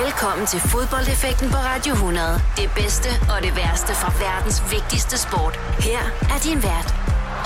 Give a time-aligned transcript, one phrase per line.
[0.00, 2.26] Velkommen til fodboldeffekten på Radio 100.
[2.60, 5.54] Det bedste og det værste fra verdens vigtigste sport.
[5.88, 6.02] Her
[6.34, 6.88] er din vært,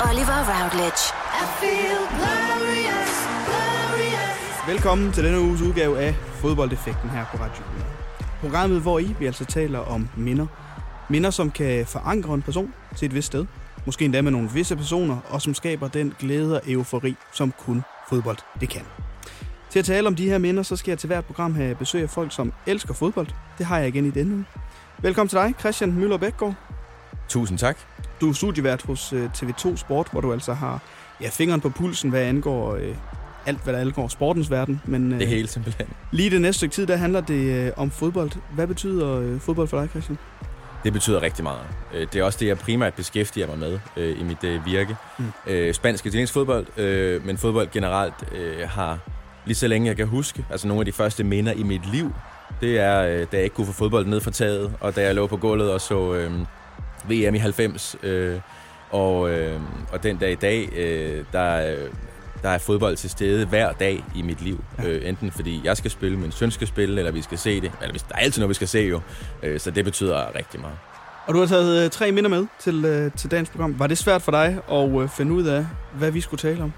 [0.06, 1.02] Oliver Routledge.
[1.42, 3.14] I feel glorious,
[3.48, 4.68] glorious.
[4.72, 7.90] Velkommen til denne uges udgave af fodboldeffekten her på Radio 100.
[8.40, 10.46] Programmet, hvor I vi altså taler om minder.
[11.08, 13.46] Minder, som kan forankre en person til et vist sted.
[13.86, 17.82] Måske endda med nogle visse personer, og som skaber den glæde og eufori, som kun
[18.08, 18.82] fodbold det kan.
[19.76, 22.02] Til at tale om de her minder, så skal jeg til hvert program have besøg
[22.02, 23.26] af folk, som elsker fodbold.
[23.58, 24.44] Det har jeg igen i denne uge.
[24.98, 26.54] Velkommen til dig, Christian Møller Bækgaard.
[27.28, 27.78] Tusind tak.
[28.20, 30.82] Du er studievært hos øh, TV2 Sport, hvor du altså har
[31.20, 32.96] ja, fingeren på pulsen, hvad angår øh,
[33.46, 34.80] alt, hvad der angår sportens verden.
[34.84, 35.86] Men, øh, det hele simpelthen.
[36.10, 38.30] Lige det næste stykke tid, der handler det øh, om fodbold.
[38.54, 40.18] Hvad betyder øh, fodbold for dig, Christian?
[40.84, 41.66] Det betyder rigtig meget.
[41.94, 44.96] Øh, det er også det, jeg primært beskæftiger mig med øh, i mit øh, virke.
[45.18, 45.24] Mm.
[45.46, 48.98] Øh, spansk italiensk fodbold, øh, men fodbold generelt øh, har
[49.46, 50.44] lige så længe jeg kan huske.
[50.50, 52.12] Altså nogle af de første minder i mit liv,
[52.60, 55.14] det er, øh, da jeg ikke kunne få fodbold ned fra taget, og da jeg
[55.14, 56.32] lå på gulvet og så øh,
[57.08, 57.96] VM i 90.
[58.02, 58.40] Øh,
[58.90, 59.60] og, øh,
[59.92, 61.76] og den dag i dag, øh, der,
[62.42, 64.64] der er fodbold til stede hver dag i mit liv.
[64.78, 64.88] Ja.
[64.88, 67.72] Øh, enten fordi jeg skal spille, min søn skal spille, eller vi skal se det.
[67.82, 69.00] Eller der er altid noget, vi skal se jo.
[69.42, 70.76] Øh, så det betyder rigtig meget.
[71.26, 73.78] Og du har taget øh, tre minder med til, øh, til dagens program.
[73.78, 76.72] Var det svært for dig at øh, finde ud af, hvad vi skulle tale om?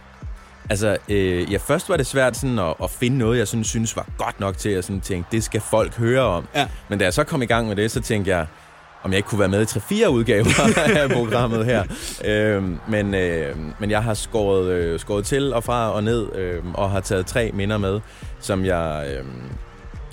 [0.71, 3.97] Altså, øh, ja, først var det svært sådan at, at finde noget, jeg sådan, synes
[3.97, 6.49] var godt nok til at sådan tænke, det skal folk høre om.
[6.55, 6.69] Ja.
[6.89, 8.47] Men da jeg så kom i gang med det, så tænkte jeg,
[9.03, 10.47] om jeg ikke kunne være med i 3-4 udgaver
[11.03, 11.85] af programmet her.
[12.25, 16.63] Øh, men, øh, men jeg har skåret, øh, skåret til og fra og ned, øh,
[16.75, 18.01] og har taget tre minder med,
[18.41, 19.07] som jeg...
[19.11, 19.25] Øh,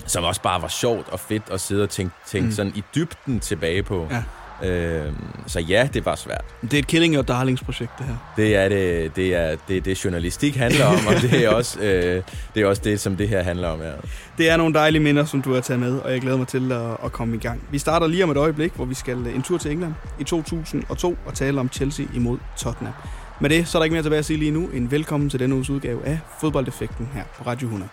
[0.06, 2.52] som også bare var sjovt og fedt at sidde og tænke, tænke mm.
[2.52, 4.08] sådan i dybden tilbage på.
[4.10, 4.22] Ja.
[4.62, 5.12] Øh,
[5.46, 6.44] så ja, det var svært.
[6.62, 8.16] Det er et Killing Your Darlings projekt, det her.
[8.36, 12.22] Det er det, det, er, det, det journalistik handler om, og det er, også, øh,
[12.54, 13.80] det er også det, som det her handler om.
[13.80, 13.92] Ja.
[14.38, 16.72] Det er nogle dejlige minder, som du har taget med, og jeg glæder mig til
[16.72, 17.62] at, at komme i gang.
[17.70, 21.16] Vi starter lige om et øjeblik, hvor vi skal en tur til England i 2002
[21.26, 22.94] og tale om Chelsea imod Tottenham.
[23.40, 24.68] Med det, så er der ikke mere tilbage at sige lige nu.
[24.74, 27.90] En velkommen til denne uges udgave af Fodboldeffekten her på Radio 100.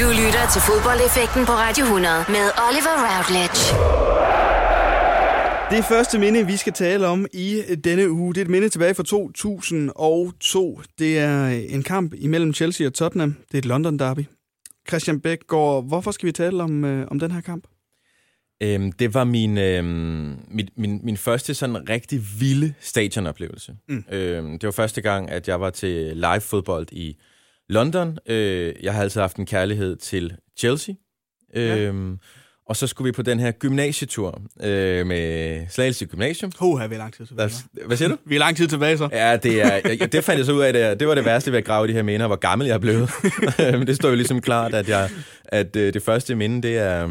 [0.00, 4.45] Du lytter til Fodboldeffekten på Radio 100 med Oliver Routledge.
[5.70, 8.94] Det første minde, vi skal tale om i denne uge, det er et minde tilbage
[8.94, 10.80] fra 2002.
[10.98, 13.32] Det er en kamp imellem Chelsea og Tottenham.
[13.32, 14.24] Det er et London derby.
[14.88, 17.66] Christian Bækgaard, hvorfor skal vi tale om, øh, om den her kamp?
[18.62, 23.76] Øhm, det var min, øhm, min, min, min første sådan rigtig vilde stadionoplevelse.
[23.88, 24.04] Mm.
[24.12, 27.16] Øhm, det var første gang, at jeg var til live fodbold i
[27.68, 28.18] London.
[28.26, 30.94] Øh, jeg har altid haft en kærlighed til Chelsea.
[31.54, 32.16] Øhm, ja.
[32.68, 36.52] Og så skulle vi på den her gymnasietur øh, med Slagelse Gymnasium.
[36.58, 37.50] Ho, vi er lang tid tilbage.
[37.72, 38.16] Hvad, hvad siger du?
[38.24, 39.08] Vi er lang tid tilbage så.
[39.12, 40.72] Ja, det, er, ja, det fandt jeg så ud af.
[40.72, 42.78] Det, det var det værste ved at grave de her minder, hvor gammel jeg er
[42.78, 43.10] blevet.
[43.78, 45.10] Men det står jo ligesom klart, at, jeg,
[45.44, 47.04] at øh, det første minde, det er,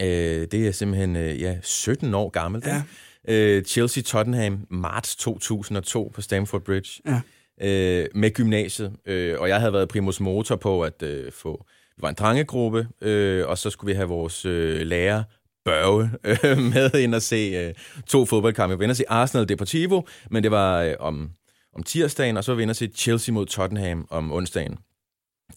[0.00, 2.66] øh, det er simpelthen øh, ja, 17 år gammelt.
[2.66, 2.82] Ja.
[3.28, 7.02] Øh, Chelsea-Tottenham, marts 2002 på Stamford Bridge.
[7.06, 7.20] Ja.
[7.60, 8.92] Øh, med gymnasiet.
[9.06, 11.66] Øh, og jeg havde været primus motor på at øh, få
[11.96, 15.22] vi var en drengegruppe, øh, og så skulle vi have vores øh, lærer
[15.64, 17.74] Børge øh, med ind og se øh,
[18.06, 18.74] to fodboldkampe.
[18.74, 21.30] Vi var inde og se Arsenal Deportivo, men det var øh, om,
[21.76, 24.78] om tirsdagen, og så var vi inde og se Chelsea mod Tottenham om onsdagen.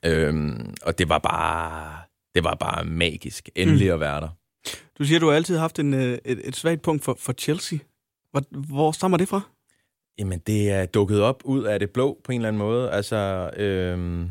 [0.05, 1.97] Øhm, og det var bare
[2.35, 3.93] det var bare magisk endelig mm.
[3.93, 4.29] at være der.
[4.99, 7.79] Du siger, du har altid haft en, øh, et, et svagt punkt for, for Chelsea.
[8.31, 9.41] Hvor, hvor stammer det fra?
[10.19, 12.91] Jamen, det er dukket op ud af det blå på en eller anden måde.
[12.91, 14.29] Altså, øhm,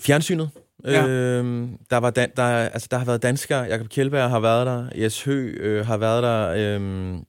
[0.00, 0.50] Fjernsynet.
[0.84, 1.06] Ja.
[1.06, 3.62] Øhm, der, var dan- der, altså, der har været danskere.
[3.62, 4.88] Jakob Kjeldberg har været der.
[5.02, 6.48] Jes Hø øh, har været der.
[6.56, 7.24] Øhm,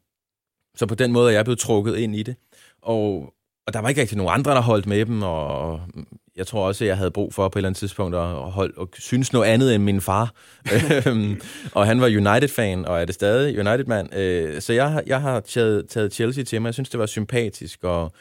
[0.75, 2.35] så på den måde er jeg blevet trukket ind i det.
[2.81, 3.33] Og,
[3.67, 5.21] og der var ikke rigtig nogen andre, der holdt med dem.
[5.23, 5.81] Og
[6.35, 8.21] jeg tror også, at jeg havde brug for på et eller andet tidspunkt at
[8.51, 10.33] holde, og synes noget andet end min far.
[11.07, 11.41] Øhm,
[11.73, 14.15] og han var United-fan, og er det stadig United-mand.
[14.15, 16.67] Øh, så jeg, jeg har taget, taget Chelsea til mig.
[16.67, 18.11] Jeg synes, det var sympatisk, og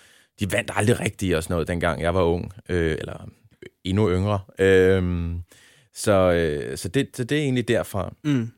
[0.41, 2.53] de vandt aldrig rigtigt og sådan noget, dengang jeg var ung.
[2.69, 3.28] Øh, eller
[3.88, 4.41] endnu yngre.
[4.59, 5.38] Øhm,
[5.94, 8.14] så, øh, så, det, så det er egentlig derfra.
[8.25, 8.50] Mm.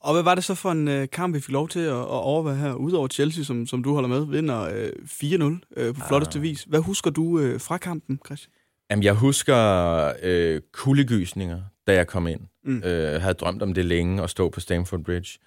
[0.00, 2.06] Og hvad var det så for en øh, kamp, vi fik lov til at, at
[2.06, 6.08] overvære her, udover Chelsea, som, som du holder med, vinder øh, 4-0 øh, på ah.
[6.08, 6.62] flotteste vis.
[6.62, 8.52] Hvad husker du øh, fra kampen, Christian?
[8.90, 12.40] Jamen, jeg husker øh, kuldegysninger, da jeg kom ind.
[12.64, 12.82] Mm.
[12.84, 15.38] Øh, havde drømt om det længe, at stå på Stamford Bridge.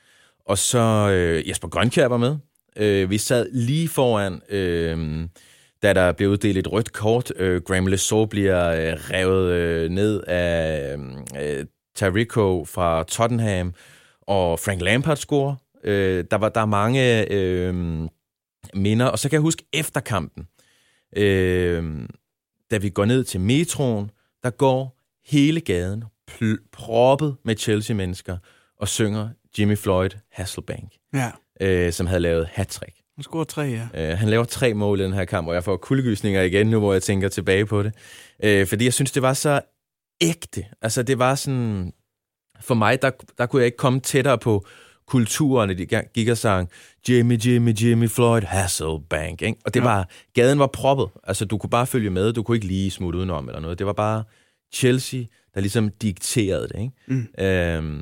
[0.46, 2.38] Og så øh, Jesper Grønkjær var med.
[2.76, 4.42] Øh, vi sad lige foran...
[4.50, 5.28] Øh,
[5.84, 7.32] da der bliver uddelt et rødt kort.
[7.36, 10.96] Øh, Graham Lesau bliver øh, revet øh, ned af
[11.42, 11.66] øh,
[11.96, 13.74] Tarico fra Tottenham,
[14.22, 15.56] og Frank Lampard scorer.
[15.84, 17.76] Øh, der, var, der er mange øh,
[18.74, 20.48] minder, og så kan jeg huske efter kampen,
[21.18, 21.84] øh,
[22.72, 24.12] da vi går ned til metroen,
[24.44, 26.04] der går hele gaden
[26.72, 28.38] proppet med Chelsea-mennesker
[28.80, 31.32] og synger Jimmy Floyd Hasselbank, Ja.
[31.62, 32.97] øh, som havde lavet hat-trick.
[33.18, 34.12] Han scorer tre, ja.
[34.12, 36.80] Øh, han laver tre mål i den her kamp, og jeg får kuldegysninger igen nu,
[36.80, 37.94] hvor jeg tænker tilbage på det.
[38.44, 39.62] Øh, fordi jeg synes, det var så
[40.22, 40.66] ægte.
[40.82, 41.94] Altså, det var sådan...
[42.62, 44.66] For mig, der, der kunne jeg ikke komme tættere på
[45.08, 46.70] kulturen, de gik og sang
[47.10, 49.42] Jimmy, Jimmy, Jimmy Floyd, Hasselbank.
[49.42, 49.60] Ikke?
[49.66, 49.86] Og det Ja.
[49.86, 51.08] var, gaden var proppet.
[51.24, 52.34] Altså, du kunne bare følge med.
[52.34, 53.80] Du kunne ikke lige smutte udenom eller noget.
[53.80, 54.24] Det var bare
[54.74, 55.20] Chelsea,
[55.56, 56.80] der ligesom dikterede det.
[56.82, 56.92] Ikke?
[57.08, 57.44] Mm.
[57.46, 58.02] Øhm,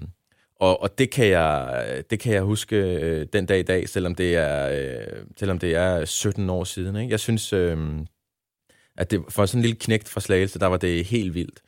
[0.59, 4.15] og, og det kan jeg det kan jeg huske øh, den dag i dag, selvom
[4.15, 6.95] det er øh, selvom det er 17 år siden.
[6.95, 7.11] Ikke?
[7.11, 7.77] Jeg synes, øh,
[8.97, 11.59] at det for sådan en lille knægt fra Slagelse, der var det helt vildt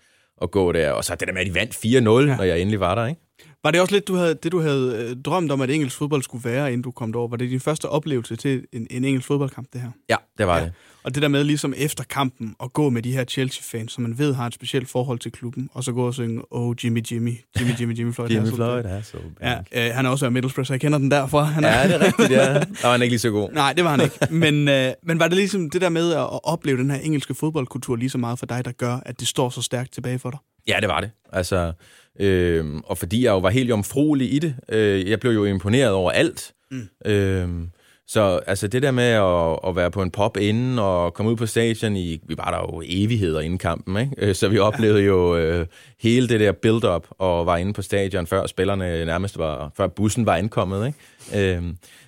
[0.41, 0.91] at gå der.
[0.91, 2.01] Og så det der med, at de vandt 4-0, ja.
[2.37, 3.07] når jeg endelig var der.
[3.07, 3.21] Ikke?
[3.63, 6.21] Var det også lidt du havde, det, du havde øh, drømt om, at engelsk fodbold
[6.23, 7.29] skulle være, inden du kom derover?
[7.29, 9.91] Var det din første oplevelse til en, en engelsk fodboldkamp, det her?
[10.09, 10.63] Ja, det var Ja.
[10.63, 10.73] det.
[11.03, 14.17] Og det der med ligesom efter kampen at gå med de her Chelsea-fans, som man
[14.17, 17.33] ved har et specielt forhold til klubben, og så gå og synge, oh Jimmy, Jimmy,
[17.59, 18.29] Jimmy, Jimmy, Jimmy Floyd.
[18.29, 19.67] Jimmy Hasselbank." Floyd, Hasselbank.
[19.73, 21.43] Ja, øh, han er også af Middlesbrough, så jeg kender den derfra.
[21.43, 22.53] Han er, Ja, det er rigtigt, ja.
[22.53, 23.49] Der var han ikke lige så god.
[23.51, 24.17] Nej, det var han ikke.
[24.31, 27.33] Men, øh, men var det ligesom det der med at, at opleve den her engelske
[27.35, 30.29] fodboldkultur lige så meget for dig, der gør, at det står så stærkt tilbage for
[30.29, 30.39] dig?
[30.67, 31.11] Ja, det var det.
[31.33, 31.73] Altså,
[32.19, 35.91] øh, og fordi jeg jo var helt jomfruelig i det, øh, jeg blev jo imponeret
[35.91, 36.53] over alt.
[36.71, 36.89] Mm.
[37.05, 37.49] Øh,
[38.09, 41.35] så altså det der med at, at være på en pop inden og komme ud
[41.35, 44.11] på stadion i, vi var der jo evigheder inden kampen, ikke?
[44.17, 45.67] Øh, så vi oplevede jo øh,
[45.99, 50.25] hele det der build-up og var inde på stadion før spillerne nærmest var, før bussen
[50.25, 51.55] var ankommet, ikke?
[51.57, 51.63] Øh,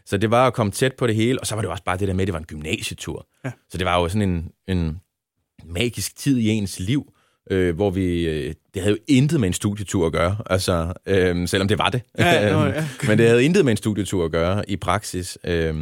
[0.05, 1.97] så det var at komme tæt på det hele, og så var det også bare
[1.97, 3.27] det der med, at det var en gymnasietur.
[3.45, 3.51] Ja.
[3.69, 4.99] Så det var jo sådan en, en
[5.65, 7.13] magisk tid i ens liv,
[7.49, 8.27] øh, hvor vi...
[8.27, 11.89] Øh, det havde jo intet med en studietur at gøre, altså, øh, selvom det var
[11.89, 12.01] det.
[12.17, 12.87] Ja, nå, ja.
[13.07, 15.37] Men det havde intet med en studietur at gøre i praksis.
[15.43, 15.75] Øh,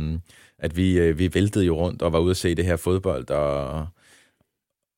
[0.59, 3.29] at vi, øh, vi væltede jo rundt og var ude at se det her fodbold,
[3.29, 3.87] og,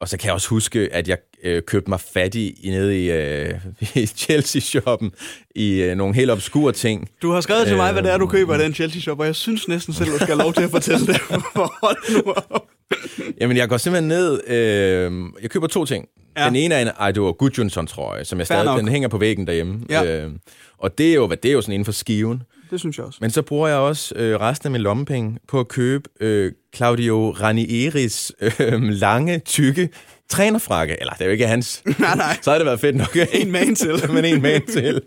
[0.02, 3.12] og så kan jeg også huske, at jeg øh, købte mig fattig i, nede i,
[3.12, 3.54] øh,
[4.04, 5.12] i Chelsea-shoppen
[5.56, 7.10] i øh, nogle helt obskure ting.
[7.22, 8.32] Du har skrevet til mig, hvad det er, du Øhm.
[8.32, 10.72] køber i den Chelsea-shop, og jeg synes næsten selv, du skal have lov til at
[10.72, 11.18] fortælle det.
[11.22, 12.69] Hold nu op.
[13.42, 14.48] Jamen, jeg går simpelthen ned...
[14.48, 16.06] Øh, jeg køber to ting.
[16.38, 16.46] Ja.
[16.46, 18.66] Den ene er en Aido Gudjonsson-trøje, som jeg Fair stadig...
[18.66, 18.80] nok.
[18.80, 19.80] Den hænger på væggen derhjemme.
[19.90, 20.24] Ja.
[20.24, 20.32] Øh,
[20.78, 22.44] og det er, jo, hvad- det er jo sådan inden for skiven.
[22.72, 23.18] Det synes jeg også.
[23.22, 27.32] Men så bruger jeg også øh, resten af min lommepenge på at købe øh, Claudio
[27.32, 29.90] Ranieris øh, lange, tykke
[30.30, 30.98] trænerfrakke.
[31.00, 31.82] Eller det er jo ikke hans.
[32.00, 32.38] Nej, nej.
[32.42, 33.18] Så havde det været fedt nok.
[33.34, 33.94] En man til.
[34.14, 35.02] Men en man til.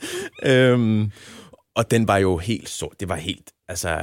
[0.45, 1.11] øhm,
[1.77, 3.01] og den var jo helt sort.
[3.01, 3.51] Det var helt...
[3.69, 3.99] Altså,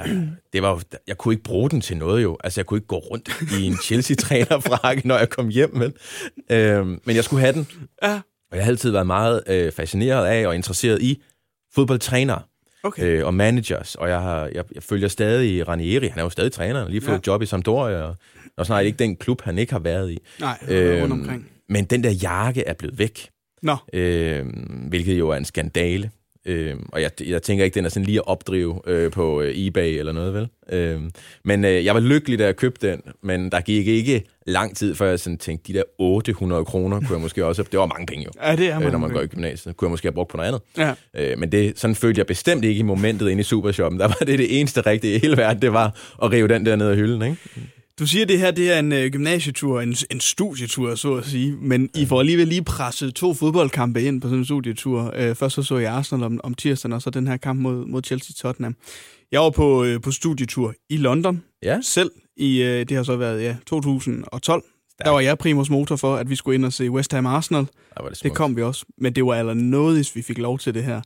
[0.53, 2.37] det var jo, jeg kunne ikke bruge den til noget jo.
[2.43, 3.29] Altså, jeg kunne ikke gå rundt
[3.59, 5.75] i en Chelsea-trænerfrakke, når jeg kom hjem.
[5.75, 5.93] Men,
[6.49, 7.67] øhm, men jeg skulle have den.
[8.03, 8.21] Ja,
[8.51, 11.21] Og jeg har altid været meget øh, fascineret af og interesseret i
[11.75, 12.41] fodboldtrænere
[12.83, 13.03] okay.
[13.03, 16.51] øh, og managers, og jeg, har, jeg, jeg følger stadig Ranieri, han er jo stadig
[16.51, 17.31] træner, lige fået Ja.
[17.31, 18.15] job i Sampdoria, og,
[18.57, 20.17] og snart ikke den klub, han ikke har været i.
[20.39, 21.47] Nej, Øhm, rundt omkring.
[21.69, 23.29] Men den der jakke er blevet væk,
[23.61, 24.45] Nå, øh,
[24.87, 26.11] hvilket jo er en skandale.
[26.45, 29.51] Øh, og jeg, jeg tænker ikke, den er sådan lige at opdrive øh, på øh,
[29.55, 30.47] eBay eller noget, vel?
[30.71, 31.01] Øh,
[31.43, 34.95] men øh, jeg var lykkelig, da jeg købte den, men der gik ikke lang tid,
[34.95, 37.63] før jeg sådan tænkte, de der 800 kroner kunne jeg måske også...
[37.63, 39.77] Det var mange penge jo, ja, det er øh, når man mange går i gymnasiet.
[39.77, 40.61] Kunne jeg måske have brugt på noget andet.
[41.13, 41.31] Ja.
[41.31, 43.99] Øh, men det, sådan følte jeg bestemt ikke i momentet inde i Supershoppen.
[43.99, 46.75] Der var det det eneste rigtige i hele verden, det var at rive den der
[46.75, 47.37] ned af hylden, ikke?
[47.99, 51.25] Du siger, at det her det er en øh, gymnasietur, en, en studietur, så at
[51.25, 51.55] sige.
[51.61, 55.13] Men I får alligevel lige presset to fodboldkampe ind på sådan en studietur.
[55.15, 57.85] Øh, først så så jeg Arsenal om, om tirsdagen, og så den her kamp mod,
[57.85, 58.75] mod Chelsea-Tottenham.
[59.31, 61.79] Jeg var på, øh, på studietur i London Ja.
[61.83, 62.11] selv.
[62.37, 64.63] I, øh, det har så været ja, 2012.
[65.03, 67.61] Der var jeg primus motor for, at vi skulle ind og se West Ham Arsenal.
[67.63, 68.85] Det, Det kom vi også.
[68.97, 71.01] Men det var aller noget, hvis vi fik lov til det her.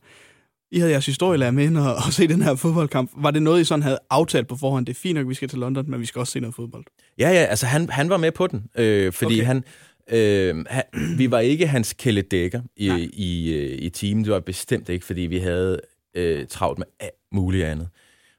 [0.74, 3.10] I havde jeres historielærer med ind og, og se den her fodboldkamp.
[3.16, 4.86] Var det noget, I sådan havde aftalt på forhånd?
[4.86, 6.84] Det er fint nok, vi skal til London, men vi skal også se noget fodbold.
[7.18, 9.44] Ja, ja, altså han, han var med på den, øh, fordi Okay.
[9.44, 9.64] han,
[10.10, 10.82] øh, han...
[11.18, 13.08] Vi var ikke hans kælde dækker i, Nej.
[13.12, 14.24] i, øh, i teamet.
[14.24, 15.80] Det var bestemt ikke, fordi vi havde
[16.14, 17.88] øh, travlt med alt muligt andet.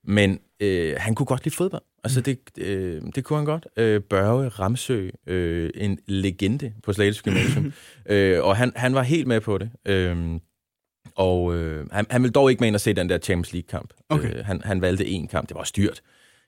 [0.04, 1.84] Men øh, han kunne godt lide fodbold.
[2.04, 3.68] Altså, det, øh, det kunne han godt.
[3.78, 7.74] Øh, Børge Ramsø, øh, en legende på Slagelse Gymnasium.
[8.10, 9.70] øh, og han, han var helt med på det.
[9.86, 10.40] Øh,
[11.16, 13.90] og øh, han, han ville dog ikke med ind og se den der Champions League-kamp.
[14.10, 14.38] Okay.
[14.38, 15.50] Øh, han, han valgte en kamp.
[15.50, 16.02] Det var styrt.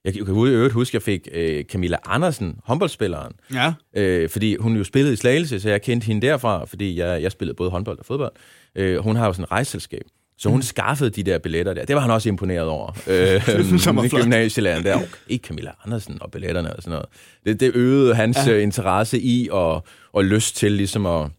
[0.05, 3.73] Jeg kan i øvrigt huske, at jeg fik øh, Camilla Andersen, håndboldspilleren, Ja.
[3.95, 7.31] øh, fordi hun jo spillede i Slagelse, så jeg kendte hende derfra, fordi jeg, jeg
[7.31, 8.31] spillede både håndbold og fodbold.
[8.75, 10.01] Øh, hun har jo sådan et rejseselskab.
[10.39, 10.61] Så hun mm.
[10.61, 11.85] skaffede de der billetter der.
[11.85, 12.91] Det var han også imponeret over.
[13.07, 13.41] Øh,
[13.79, 14.21] flot.
[14.23, 14.95] Gymnasielæren der.
[14.95, 17.05] Okay, ikke Camilla Andersen og billetterne og sådan noget.
[17.45, 18.51] Det, det øgede hans Ja.
[18.51, 18.57] ja.
[18.57, 19.83] interesse i og,
[20.13, 21.29] og lyst til ligesom at,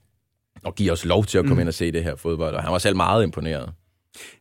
[0.69, 1.61] at give os lov til at komme Mm.
[1.61, 2.55] ind og se det her fodbold.
[2.55, 3.71] Og han var selv meget imponeret.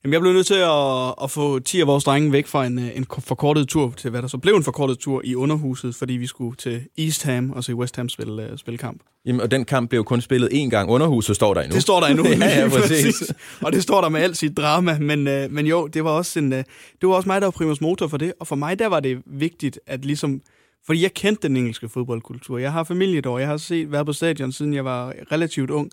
[0.04, 2.80] Jamen, jeg blev nødt til at, at få 10 af vores drenge væk fra en,
[2.80, 6.28] en forkortet tur til, hvad der så blev en forkortet tur i underhuset, fordi vi
[6.28, 9.02] skulle til East Ham og se West Ham spille, uh, spille kamp.
[9.26, 10.90] Jamen, og den kamp blev kun spillet én gang.
[10.90, 11.74] Underhuset står der endnu.
[11.76, 12.28] Det står der endnu.
[12.46, 13.34] ja, ja, præcis.
[13.62, 16.40] og det står der med alt sit drama, men, uh, men jo, det var, også
[16.40, 16.58] en, uh,
[17.02, 19.00] det var også mig, der var primus motor for det, og for mig der var
[19.00, 20.42] det vigtigt, at ligesom
[20.88, 22.58] fordi jeg kendte den engelske fodboldkultur.
[22.58, 23.40] Jeg har familie derovre.
[23.40, 25.92] Jeg har set, været på stadion, siden jeg var relativt ung.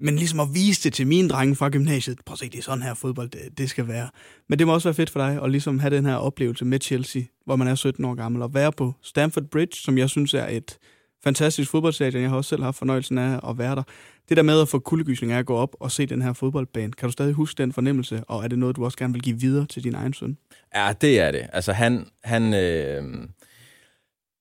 [0.00, 2.62] Men ligesom at vise det til mine drenge fra gymnasiet, prøv at se, det er
[2.62, 4.08] sådan her fodbold, det, det skal være.
[4.48, 6.80] Men det må også være fedt for dig at ligesom have den her oplevelse med
[6.80, 10.34] Chelsea, hvor man er 17 år gammel, og være på Stamford Bridge, som jeg synes
[10.34, 10.78] er et
[11.24, 12.22] fantastisk fodboldstadion.
[12.22, 13.82] Jeg har også selv haft fornøjelsen af at være der.
[14.28, 16.92] Det der med at få kuldegysning af at gå op og se den her fodboldbane,
[16.92, 19.40] kan du stadig huske den fornemmelse, og er det noget, du også gerne vil give
[19.40, 20.38] videre til din egen søn?
[20.74, 21.46] Ja, det er det.
[21.52, 23.28] Altså han, han, øh,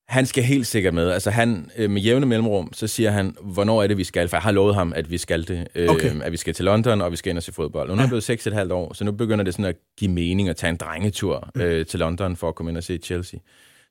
[0.08, 1.12] han skal helt sikkert med.
[1.12, 4.28] Altså han, øh, med jævne mellemrum, så siger han, hvornår er det, vi skal?
[4.28, 5.68] For jeg har lovet ham, at vi skal det.
[5.76, 6.22] Øh, okay.
[6.22, 7.90] At vi skal til London, og vi skal ind og se fodbold.
[7.90, 8.30] Og nu er han blevet
[8.70, 11.62] 6,5 år, så nu begynder det sådan at give mening at tage en drengetur mm.
[11.62, 13.40] øh, til London for at komme ind og se Chelsea.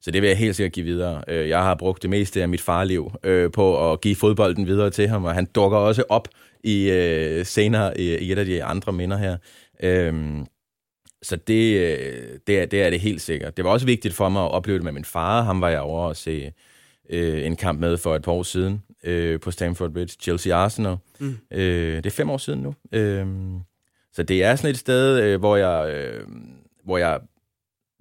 [0.01, 1.23] Så det vil jeg helt sikkert give videre.
[1.29, 5.09] Jeg har brugt det meste af mit farliv øh, på at give fodbolden videre til
[5.09, 6.29] ham, og han dukker også op
[6.65, 9.37] i øh, senere i, i et af de andre minder her.
[9.83, 10.15] Øh,
[11.25, 13.57] så det, øh, det, er, det er det helt sikkert.
[13.57, 15.43] Det var også vigtigt for mig at opleve det med min far.
[15.43, 16.53] Ham var jeg over at se
[17.11, 20.97] øh, en kamp med for et par år siden øh, på Stamford Bridge, Chelsea-Arsenal.
[21.19, 21.37] Mm.
[21.51, 22.75] Øh, det er fem år siden nu.
[22.93, 23.27] Øh,
[24.13, 25.95] så det er sådan et sted, øh, hvor jeg...
[25.95, 26.27] Øh,
[26.85, 27.21] hvor jeg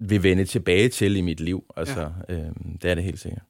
[0.00, 1.64] vil vende tilbage til i mit liv.
[1.76, 2.34] Altså, ja.
[2.34, 2.50] øh,
[2.82, 3.42] det er det helt sikkert.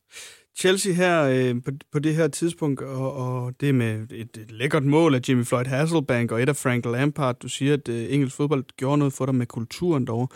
[0.59, 4.85] Chelsea her øh, på, på det her tidspunkt, og, og det med et, et lækkert
[4.85, 7.39] mål af Jimmy Floyd Hasselbank og et af Frank Lampard.
[7.39, 10.31] Du siger, at øh, engelsk fodbold gjorde noget for dig med kulturen dog.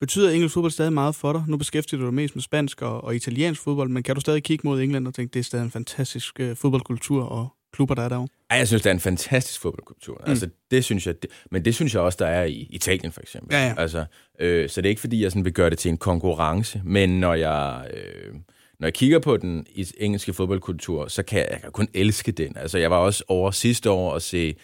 [0.00, 1.44] Betyder engelsk fodbold stadig meget for dig?
[1.48, 4.42] Nu beskæftiger du dig mest med spansk og, og italiensk fodbold, men kan du stadig
[4.42, 8.02] kigge mod England og tænke, det er stadig en fantastisk øh, fodboldkultur og klubber, der
[8.02, 8.28] er derovre?
[8.50, 10.22] Ja, jeg synes, det er en fantastisk fodboldkultur.
[10.24, 10.30] Mm.
[10.30, 13.20] Altså, det synes jeg, det, men det synes jeg også, der er i Italien, for
[13.20, 13.54] eksempel.
[13.54, 13.74] Ja, ja.
[13.78, 14.04] Altså,
[14.40, 17.20] øh, så det er ikke, fordi jeg sådan vil gøre det til en konkurrence, men
[17.20, 17.90] når jeg...
[17.94, 18.34] Øh,
[18.82, 22.56] når jeg kigger på den engelske fodboldkultur, så kan jeg, jeg kan kun elske den.
[22.56, 24.54] Altså, jeg var også over sidste år at se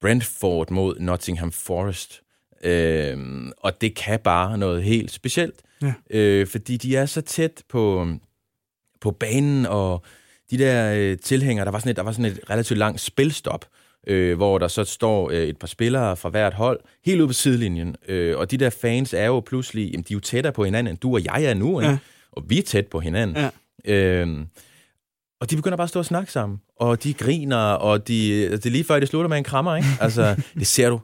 [0.00, 2.22] Brentford mod Nottingham Forest.
[2.64, 5.62] Øhm, og det kan bare noget helt specielt.
[5.82, 5.92] Ja.
[6.10, 8.08] Øh, fordi de er så tæt på,
[9.00, 10.04] på banen, og
[10.50, 13.66] de der øh, tilhængere, der var, sådan et, der var sådan et relativt langt spilstop,
[14.06, 17.34] øh, hvor der så står øh, et par spillere fra hvert hold, helt ude på
[17.34, 17.96] sidelinjen.
[18.08, 20.90] Øh, og de der fans er jo pludselig, jamen, de er jo tættere på hinanden,
[20.90, 21.80] end du og jeg er nu.
[21.80, 21.90] Ikke?
[21.90, 21.98] Ja
[22.32, 23.36] og vi er tæt på hinanden.
[23.36, 23.50] Ja.
[23.84, 24.46] Øhm,
[25.40, 28.56] og de begynder bare at stå og snakke sammen, og de griner, og de, altså,
[28.56, 29.88] det er lige før, det slutter med en krammer, ikke?
[30.00, 31.00] Altså, det ser du,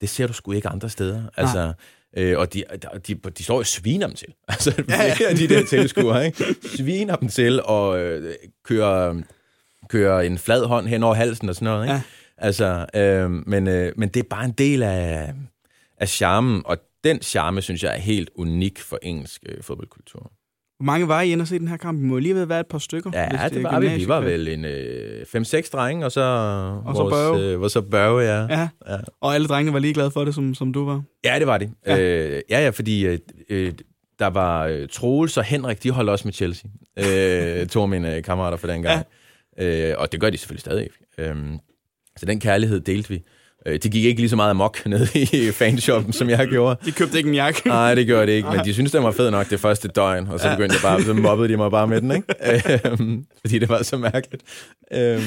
[0.00, 1.22] det ser du sgu ikke andre steder.
[1.36, 1.72] Altså,
[2.16, 2.64] øh, og de,
[3.06, 4.28] de, de står og sviner dem til.
[4.48, 5.34] Altså, ja, ja.
[5.34, 6.44] de der tilskuere, ikke?
[6.76, 9.22] Sviner dem til og øh, kører,
[9.88, 11.94] kører en flad hånd hen over halsen og sådan noget, ikke?
[11.94, 12.02] Ja.
[12.36, 15.34] Altså, øh, men, øh, men det er bare en del af,
[15.98, 20.32] af charmen, og den charme, synes jeg, er helt unik for engelsk øh, fodboldkultur.
[20.82, 22.00] Hvor mange var I inde og se den her kamp?
[22.00, 23.10] Vi må lige være et par stykker.
[23.14, 23.88] Ja, det, det var vi.
[23.88, 26.20] Vi var vel en 5-6 øh, drenge, og så,
[26.84, 28.40] og så vores, øh, så Børge, ja.
[28.40, 28.68] ja.
[28.88, 28.96] ja.
[29.20, 31.02] Og alle drengene var lige glade for det, som, som du var?
[31.24, 31.70] Ja, det var de.
[31.86, 33.72] Ja, øh, ja, ja fordi øh, øh,
[34.18, 36.70] der var øh, Troels og Henrik, de holdt også med Chelsea.
[36.98, 39.06] Øh, to af mine øh, kammerater for den gang.
[39.58, 39.90] Ja.
[39.90, 40.88] Øh, og det gør de selvfølgelig stadig.
[41.18, 41.36] Øh,
[42.16, 43.22] så den kærlighed delte vi.
[43.66, 46.80] Øh, de gik ikke lige så meget amok ned i fanshoppen, som jeg gjorde.
[46.84, 47.68] De købte ikke en jakke.
[47.68, 50.28] Nej, det gjorde det ikke, men de synes den var fed nok det første døgn,
[50.28, 52.34] og så begyndte jeg bare, så mobbede de mig bare med den, ikke?
[52.90, 54.42] Øhm, fordi det var så mærkeligt.
[54.92, 55.22] Øhm,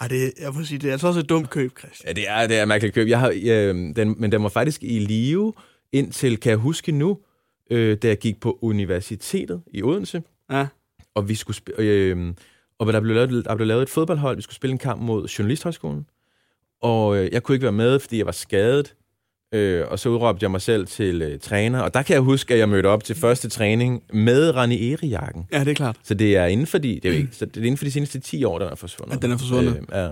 [0.00, 2.08] ej, det, jeg må sige, det er altså også et dumt køb, Christian.
[2.08, 3.08] Ja, det er, det er et mærkeligt køb.
[3.08, 5.52] Jeg har, øh, den, men den var faktisk i live
[5.92, 7.18] indtil, kan jeg huske nu,
[7.70, 10.22] øh, da jeg gik på universitetet i Odense.
[10.52, 10.66] Ja.
[11.14, 12.32] Og vi skulle øh,
[12.78, 14.36] og der blev, lavet, der blev lavet et fodboldhold.
[14.36, 16.06] Vi skulle spille en kamp mod Journalisthøjskolen.
[16.82, 18.94] Og øh, jeg kunne ikke være med, fordi jeg var skadet.
[19.54, 21.80] Øh, og så udråbte jeg mig selv til øh, træner.
[21.80, 25.46] Og der kan jeg huske, at jeg mødte op til første træning med Rani Eri-jakken.
[25.52, 25.96] Ja, det er klart.
[26.04, 27.90] Så det er inden for de, det er, ikke, så det er inden for de
[27.90, 29.16] seneste 10 år, den er forsvundet.
[29.16, 29.76] At den er forsvundet?
[29.76, 30.08] Øh, ja.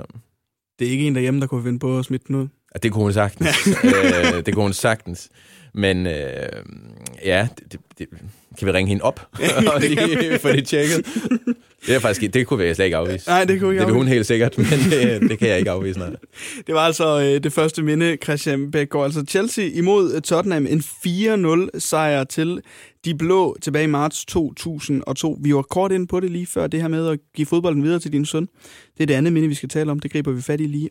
[0.78, 2.48] Det er ikke en derhjemme, der kunne finde på at smitte den ud?
[2.74, 3.48] Ja, det kunne hun sagtens.
[3.84, 5.28] øh, det kunne hun sagtens.
[5.74, 6.12] Men øh,
[7.24, 8.08] ja, det, det,
[8.58, 9.20] kan vi ringe hende op
[9.74, 11.06] og lige få det tjekket?
[11.86, 13.28] Det er faktisk det kunne jeg slet ikke afvise.
[13.28, 15.70] Nej, det kunne jeg Det vil hun helt sikkert, men det, det kan jeg ikke
[15.70, 15.98] afvise.
[15.98, 16.10] Nej.
[16.66, 20.82] Det var altså øh, det første minde, Christian går Altså Chelsea imod Tottenham, en
[21.74, 22.60] 4-0 sejr til
[23.04, 25.38] de blå tilbage i marts 2002.
[25.40, 28.00] Vi var kort ind på det lige før, det her med at give fodbolden videre
[28.00, 28.48] til din søn.
[28.96, 30.00] Det er det andet minde, vi skal tale om.
[30.00, 30.90] Det griber vi fat i lige.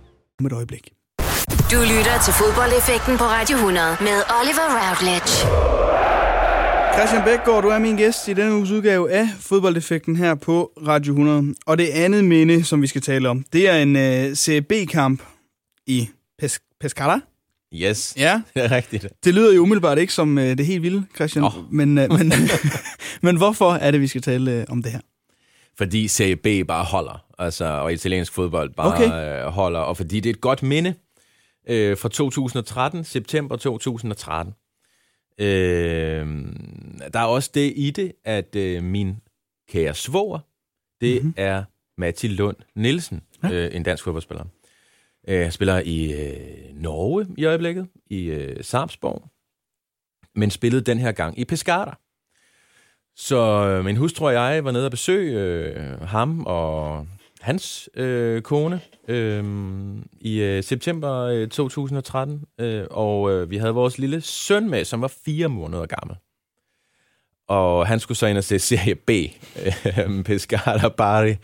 [0.41, 0.89] Om et øjeblik.
[1.71, 5.31] Du lytter til fodboldeffekten på Radio 100 med Oliver Routledge.
[6.95, 11.13] Christian Bækgaard, du er min gæst i denne uges udgave af Fodboldeffekten her på Radio
[11.13, 11.55] 100.
[11.65, 15.23] Og det andet minde, som vi skal tale om, det er en uh, CB-kamp
[15.87, 16.09] i
[16.43, 17.19] Pes- Pescara.
[17.73, 19.07] Yes, Ja, det er rigtigt.
[19.25, 21.45] det lyder jo umiddelbart ikke som uh, det helt vilde, Christian.
[21.45, 21.53] Åh.
[21.71, 22.33] Men, uh, men,
[23.25, 24.99] men hvorfor er det, vi skal tale uh, om det her?
[25.77, 29.43] Fordi Serie B bare holder, altså, og italiensk fodbold bare Okay.
[29.45, 30.93] øh, holder, og fordi det er et godt minde
[31.69, 34.53] øh, fra 2013, september 2013.
[35.39, 35.47] Øh,
[37.13, 39.17] der er også det i det, at øh, min
[39.69, 40.39] kære svoger,
[41.01, 41.23] det Mhm.
[41.25, 41.33] mm-hmm.
[41.37, 41.63] er
[41.97, 43.51] Matti Lund Nielsen, ja.
[43.51, 44.43] øh, en dansk fodboldspiller.
[45.27, 49.29] Øh, han spiller i øh, Norge i øjeblikket, i øh, Sarpsborg,
[50.35, 51.99] men spillede den her gang i Pescara.
[53.21, 57.07] Så øh, min hustru og jeg var nede og besøge øh, ham og
[57.41, 59.43] hans øh, kone øh,
[60.21, 65.01] i øh, september øh, 2013, øh, og øh, vi havde vores lille søn med, som
[65.01, 66.17] var fire måneder gammel.
[67.47, 71.35] Og han skulle så ind og se Serie B, øh, Pescara Bari,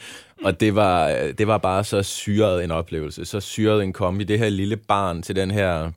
[0.44, 4.24] og det var, øh, det var bare så syret en oplevelse, så syret en kombi.
[4.24, 5.92] Det her lille barn til den her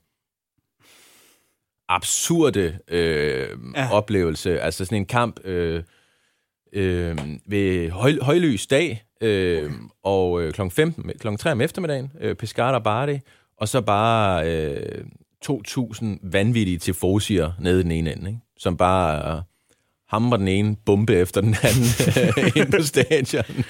[1.90, 3.92] absurde øh, Ja.
[3.92, 4.60] oplevelse.
[4.60, 5.82] Altså sådan en kamp øh,
[6.72, 9.70] øh, ved høj, højlys dag, øh,
[10.04, 10.60] og øh, kl.
[10.70, 11.28] 15, kl.
[11.38, 13.18] 3 om eftermiddagen, øh, Pescara Bari,
[13.56, 15.04] og så bare øh,
[15.50, 18.40] 2.000 vanvittige tifosier nede i den ene ende, ikke?
[18.58, 19.42] som bare øh,
[20.08, 21.84] hamrer den ene bombe efter den anden
[22.44, 23.64] øh, ind på stadion.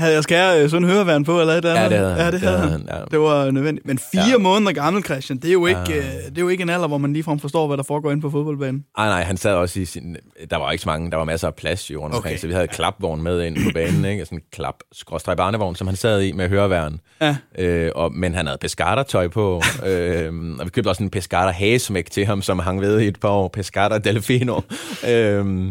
[0.00, 1.90] Havde jeg skære øh, sådan høreværn på, eller et eller Ja, andet?
[1.92, 2.24] det havde han.
[2.24, 2.88] Ja, det, havde han.
[2.90, 2.98] ja.
[3.10, 3.86] Det var nødvendigt.
[3.86, 4.30] Men fire ja.
[4.30, 4.38] Ja.
[4.38, 5.96] måneder gammel, Christian, det er, jo ikke, Ja.
[5.96, 8.22] øh, det er jo ikke en alder, hvor man ligefrem forstår, hvad der foregår inde
[8.22, 8.84] på fodboldbanen.
[8.98, 10.16] Ej, nej, han sad også i sin...
[10.50, 12.40] Der var ikke så mange, der var masser af plads jo rundt omkring, Okay.
[12.40, 14.24] så vi havde klapvogn med ind på banen, ikke?
[14.24, 17.00] Sådan en klap skråstreg barnevogn, som han sad i med høreværn.
[17.20, 17.36] Ja.
[17.58, 22.10] Øh, og, men han havde pescata-tøj på, øh, og vi købte også en pescata hagesmæk
[22.10, 24.60] til ham, som hang ved i et par år, pescata delfino.
[25.08, 25.66] øh,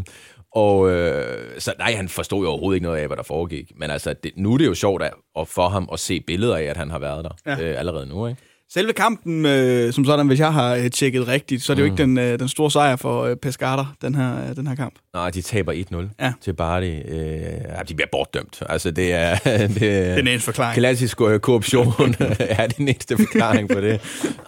[0.55, 3.71] og øh, så nej, han forstod jo overhovedet ikke noget af, hvad der foregik.
[3.77, 6.55] Men altså, det, nu er det jo sjovt at, at for ham at se billeder
[6.55, 7.63] af, at han har været der Ja.
[7.71, 8.41] øh, allerede nu, ikke?
[8.73, 11.85] Selve kampen, øh, som sådan, hvis jeg har øh, tjekket rigtigt, så er det jo
[11.85, 14.93] ikke den, øh, den store sejr for øh, Pescara, den her, øh, den her kamp.
[15.13, 16.25] Nej, de taber 1-0 Ja.
[16.25, 16.33] ja.
[16.41, 16.87] til Bardi.
[17.01, 18.63] Øh, ja, de bliver bortdømt.
[18.69, 19.35] Altså, det er...
[19.79, 20.75] det, er Den eneste forklaring.
[20.75, 21.87] Klassisk øh, korruption
[22.39, 24.01] er den eneste forklaring på det.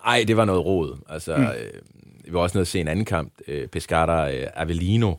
[0.05, 0.97] Ej, det var noget råd.
[1.09, 1.43] Altså, mm.
[1.43, 1.49] øh,
[2.25, 3.33] vi var også nede og se en anden kamp.
[3.47, 5.15] Øh, Pescara øh, Avellino, øh,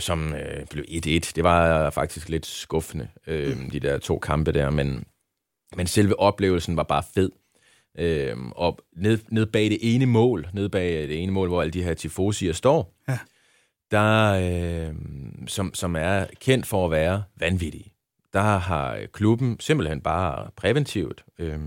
[0.00, 1.06] som øh, blev 1-1.
[1.06, 4.70] Det var faktisk lidt skuffende, øh, de der to kampe der.
[4.70, 5.04] Men,
[5.76, 7.30] men selve oplevelsen var bare fed.
[7.98, 11.70] Øh, og ned, ned bag det ene mål, ned bag det ene mål, hvor alle
[11.72, 13.18] de her tifosier står, Ja.
[13.90, 14.32] der,
[14.88, 14.94] øh,
[15.46, 17.92] som, som er kendt for at være vanvittige,
[18.32, 21.58] der har klubben simpelthen bare præventivt øh,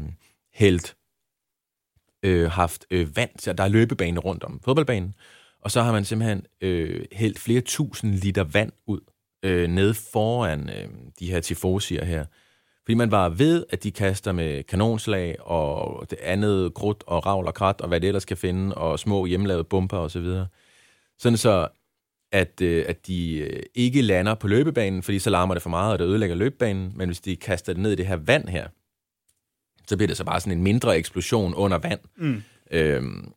[0.54, 0.96] hældt,
[2.24, 5.16] øh, haft øh, vand, så der er løbebane rundt om fodboldbanen,
[5.62, 9.00] og så har man simpelthen øh, hældt flere tusind liter vand ud
[9.44, 10.88] øh, ned foran øh,
[11.20, 12.26] de her tifosier her.
[12.86, 17.48] Fordi man var ved, at de kaster med kanonslag og det andet krudt og ravl
[17.48, 20.26] og krat og hvad det ellers kan finde, og små hjemmelavede bomber osv.
[20.26, 20.46] Så
[21.20, 21.68] Sådan så,
[22.32, 25.94] at, øh, at de øh, ikke lander på løbebanen, fordi så larmer det for meget,
[25.94, 26.94] og det ødelægger løbebanen.
[26.96, 28.68] Men hvis de kaster det ned i det her vand her,
[29.88, 32.00] så bliver det så bare sådan en mindre eksplosion under vand.
[32.16, 32.44] Mm.
[32.72, 33.34] Øhm,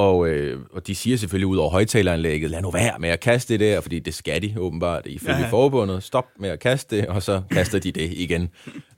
[0.00, 3.52] og, øh, og de siger selvfølgelig ud over højtaleranlægget, lad nu være med at kaste
[3.52, 6.02] det der, fordi det skal de åbenbart ifølge Ja, forbundet.
[6.02, 8.48] Stop med at kaste det, og så kaster de det igen.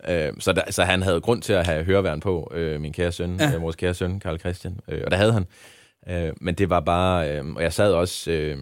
[0.08, 3.12] øh, så, der, så han havde grund til at have høreværn på, øh, min kære
[3.12, 3.54] søn, Ja.
[3.54, 4.78] øh, vores kære søn, Karl Christian.
[4.88, 5.46] Øh, og der havde han.
[6.08, 8.56] Øh, men det var bare, øh, og jeg sad også, øh,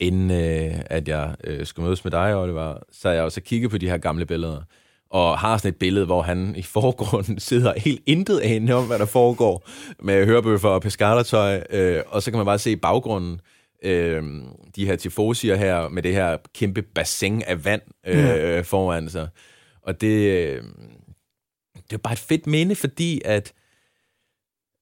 [0.00, 3.78] inden øh, at jeg øh, skulle mødes med dig, Oliver, så jeg også kigget på
[3.78, 4.62] de her gamle billeder,
[5.10, 8.98] og har sådan et billede, hvor han i forgrunden sidder helt intet af om, hvad
[8.98, 9.68] der foregår,
[10.02, 13.40] med hørebøffer og pescardertøj, øh, og så kan man bare se i baggrunden,
[13.82, 14.22] øh,
[14.76, 18.60] de her tifosier her, med det her kæmpe bassin af vand øh, ja.
[18.60, 19.28] foran sig.
[19.82, 20.62] Og det, øh,
[21.74, 23.52] det er bare et fedt minde, fordi at,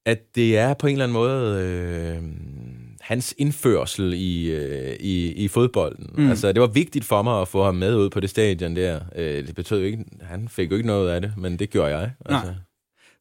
[0.06, 2.22] at det er på en eller anden måde øh,
[3.08, 6.06] hans indførsel i, øh, i, i fodbolden.
[6.14, 6.30] Mm.
[6.30, 9.00] Altså, det var vigtigt for mig at få ham med ud på det stadion der.
[9.16, 11.96] Øh, det betød jo ikke, han fik jo ikke noget af det, men det gjorde
[11.96, 12.10] jeg.
[12.26, 12.46] Altså.
[12.46, 12.54] Nej.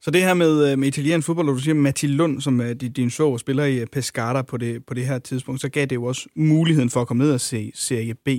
[0.02, 2.74] Så det her med, øh, med italiensk fodbold, og du siger Matti Lund, som er
[2.74, 6.04] din så spiller i Pescara på det, på det her tidspunkt, så gav det jo
[6.04, 8.30] også muligheden for at komme ned og se Serie B.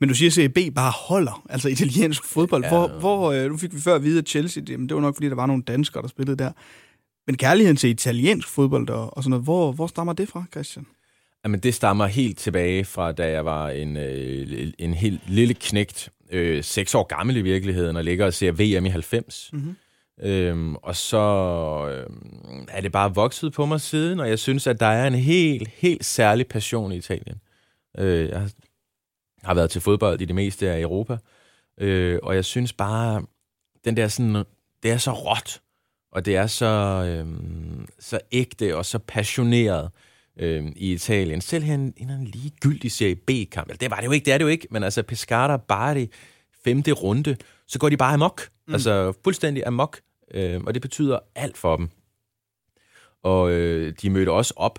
[0.00, 2.64] Men du siger, at Serie B bare holder, altså italiensk fodbold.
[2.64, 2.68] Ja.
[2.68, 5.28] Hvor, hvor, nu fik vi før at vide, at Chelsea, jamen, det var nok, fordi
[5.28, 6.52] der var nogle danskere, der spillede der.
[7.26, 10.86] Men kærligheden til italiensk fodbold og, og sådan noget, hvor, hvor stammer det fra, Christian?
[11.44, 16.08] Jamen, det stammer helt tilbage fra, da jeg var en, øh, en helt lille knægt,
[16.30, 19.50] øh, seks år gammel i virkeligheden, og ligger og ser VM i 90.
[19.52, 19.76] Mm-hmm.
[20.20, 21.18] Øhm, og så
[21.90, 25.14] øhm, er det bare vokset på mig siden, og jeg synes, at der er en
[25.14, 27.40] helt, helt særlig passion i Italien.
[27.98, 28.48] Øh, jeg
[29.42, 31.18] har været til fodbold i det meste af Europa,
[31.78, 33.22] øh, og jeg synes bare,
[33.84, 34.44] den der sådan,
[34.82, 35.60] det er så råt,
[36.12, 36.66] og det er så,
[37.06, 39.90] øhm, så ægte og så passioneret
[40.40, 41.40] øhm, i Italien.
[41.40, 44.44] Selv her en, en ligegyldig Serie B-kamp, det var det jo ikke, det er det
[44.44, 46.08] jo ikke, men altså Pescara Bari,
[46.64, 47.36] femte runde,
[47.68, 48.48] så går de bare amok.
[48.68, 48.74] Mm.
[48.74, 50.00] Altså fuldstændig amok
[50.34, 51.90] øh, og det betyder alt for dem.
[53.22, 54.78] Og øh, de mødte også op,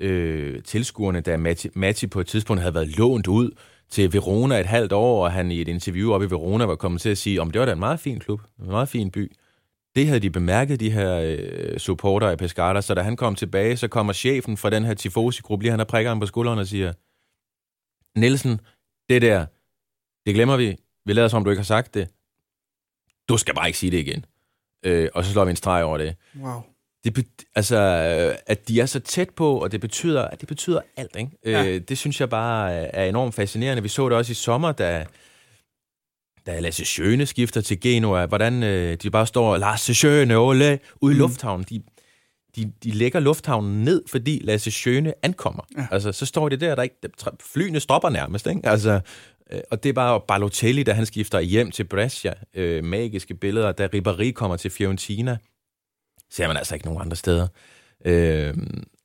[0.00, 3.50] øh, tilskuerne, da Matti, Matti på et tidspunkt havde været lånt ud
[3.90, 7.00] til Verona et halvt år, og han i et interview op i Verona var kommet
[7.00, 9.32] til at sige, om det var da en meget fin klub, en meget fin by.
[9.94, 13.76] Det havde de bemærket, de her øh, supporter af Pescara, så da han kom tilbage,
[13.76, 16.66] så kommer chefen fra den her Tifosi-gruppe, lige han har prikker ham på skulderen og
[16.66, 16.92] siger,
[18.18, 18.60] Nielsen,
[19.08, 19.46] det der,
[20.26, 20.76] det glemmer vi.
[21.04, 22.08] Vi lader som om, du ikke har sagt det.
[23.28, 24.24] Du skal bare ikke sige det igen
[24.82, 26.16] øh, og så slår vi en streg over det.
[26.40, 26.60] Wow.
[27.04, 27.76] Det, altså,
[28.46, 31.30] at de er så tæt på, og det betyder, at det betyder alt, ikke?
[31.44, 31.66] Ja.
[31.66, 33.82] Øh, det synes jeg bare er enormt fascinerende.
[33.82, 35.06] Vi så det også i sommer, da,
[36.46, 41.12] da Lasse Schøne skifter til Genoa, hvordan øh, de bare står, Lasse Schøne, ole, ude
[41.12, 41.18] i mm.
[41.18, 41.66] lufthavnen.
[41.70, 41.82] De,
[42.56, 45.62] de, de lægger lufthavnen ned, fordi Lasse Schøne ankommer.
[45.76, 45.86] Ja.
[45.90, 46.96] Altså, så står det der, der ikke,
[47.52, 48.60] flyene stopper nærmest, ikke?
[48.68, 49.00] Altså,
[49.52, 52.34] Øh, og det er bare Balotelli, da han skifter hjem til Brescia.
[52.54, 53.72] Øh, magiske billeder.
[53.72, 55.36] Da Ribéry kommer til Fiorentina,
[56.30, 57.48] ser man altså ikke nogen andre steder.
[58.04, 58.54] Øh,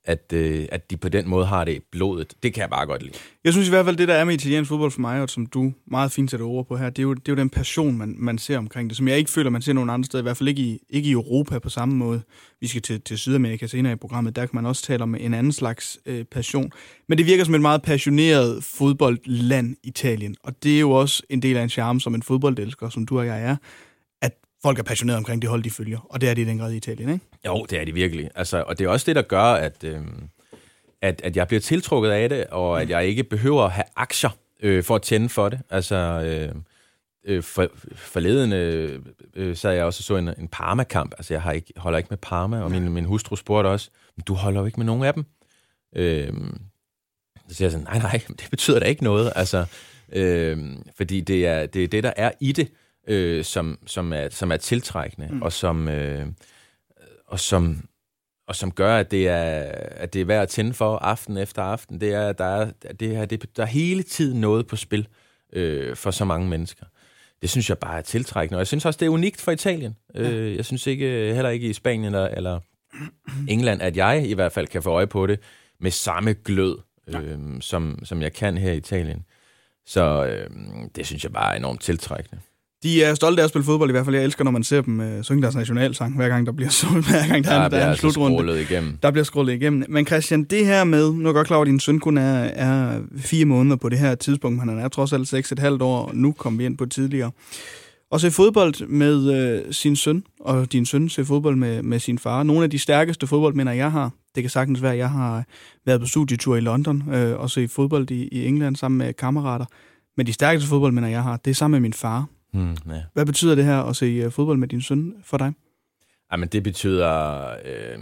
[0.08, 2.34] at, øh, at de på den måde har det i blodet.
[2.44, 3.14] Det kan jeg bare godt lide.
[3.44, 5.46] Jeg synes i hvert fald, det der er med italiensk fodbold for mig, og som
[5.46, 7.98] du meget fint sætter ord på her, det er jo, det er jo den passion,
[7.98, 10.24] man, man ser omkring det, som jeg ikke føler, man ser nogen andre steder, i
[10.24, 12.22] hvert fald ikke i, ikke i Europa på samme måde.
[12.62, 15.34] Vi skal til, til Sydamerika senere i programmet, der kan man også tale om en
[15.34, 16.72] anden slags øh, passion.
[17.08, 21.42] Men det virker som et meget passioneret fodboldland, Italien, og det er jo også en
[21.42, 23.56] del af en charme som en fodboldelsker, som du og jeg er,
[24.64, 26.08] folk er passionerede omkring det hold, de følger.
[26.10, 27.26] Og det er det i den grad i Italien, ikke?
[27.46, 28.30] Jo, det er det virkelig.
[28.36, 30.02] Altså, og det er også det, der gør, at, øh,
[31.02, 34.30] at, at jeg bliver tiltrukket af det, og at jeg ikke behøver at have aktier
[34.60, 35.60] øh, for at tænde for det.
[35.70, 36.56] Altså, øh,
[37.28, 39.02] øh, for, forleden øh,
[39.36, 41.14] øh, sad jeg også og så en, en Parma-kamp.
[41.18, 44.24] Altså, jeg har ikke, holder ikke med Parma, og min, min hustru spurgte også, men
[44.24, 45.26] du holder jo ikke med nogen af dem.
[45.96, 46.34] Øh,
[47.50, 49.34] så siger jeg sådan, nej, nej, det betyder da ikke noget.
[49.36, 49.66] Altså,
[50.12, 50.58] øh,
[50.98, 52.68] fordi det er, det er det, der er i det
[53.08, 55.42] øh, som, som, er, som er tiltrækkende, mm.
[55.42, 55.88] og som...
[55.88, 56.28] Øh,
[57.28, 57.88] og som
[58.48, 59.42] og som gør, at det er,
[59.92, 62.02] at det er værd at tænde for aften efter aften.
[62.02, 65.08] Det er, der er, det er, det, der er hele tiden noget på spil
[65.54, 66.86] øh, for så mange mennesker.
[67.42, 69.96] Det synes jeg bare er tiltrækkende, og jeg synes også, det er unikt for Italien.
[70.16, 70.32] Ja.
[70.32, 72.60] Øh, jeg synes ikke, heller ikke i Spanien eller, eller
[73.48, 75.40] England, at jeg i hvert fald kan få øje på det
[75.80, 79.26] med samme glød, øh, som, som jeg kan her i Italien.
[79.86, 80.50] Så øh,
[80.96, 82.42] det synes jeg bare er enormt tiltrækkende.
[82.84, 84.16] De er stolte af at spille fodbold i hvert fald.
[84.16, 86.88] Jeg elsker, når man ser dem uh, synge deres nationalsang, hver gang der bliver så,
[86.88, 88.62] hver gang der, der, der er en slutrunde.
[88.62, 88.98] igennem.
[89.04, 89.86] Der bliver scrollet igennem.
[89.90, 92.18] Men Christian, det her med, nu er jeg godt klar over, at din søn kun
[92.18, 95.82] er, er fire måneder på det her tidspunkt, han er trods alt seks et halvt
[95.82, 97.32] år, og nu kom vi ind på tidligere.
[98.12, 102.20] Og se fodbold med øh, sin søn, og din søn se fodbold med, med sin
[102.20, 102.44] far.
[102.44, 105.44] Nogle af de stærkeste fodboldminder, jeg har, det kan sagtens være, at jeg har
[105.86, 109.66] været på studietur i London øh, og se fodbold i, i England sammen med kammerater.
[110.18, 112.26] Men de stærkeste fodboldminder, jeg har, det er sammen med min far.
[112.54, 113.04] Mm, ja.
[113.14, 115.54] Hvad betyder det her at se øh, fodbold med din søn for dig?
[116.32, 118.00] Jamen, det betyder, øh,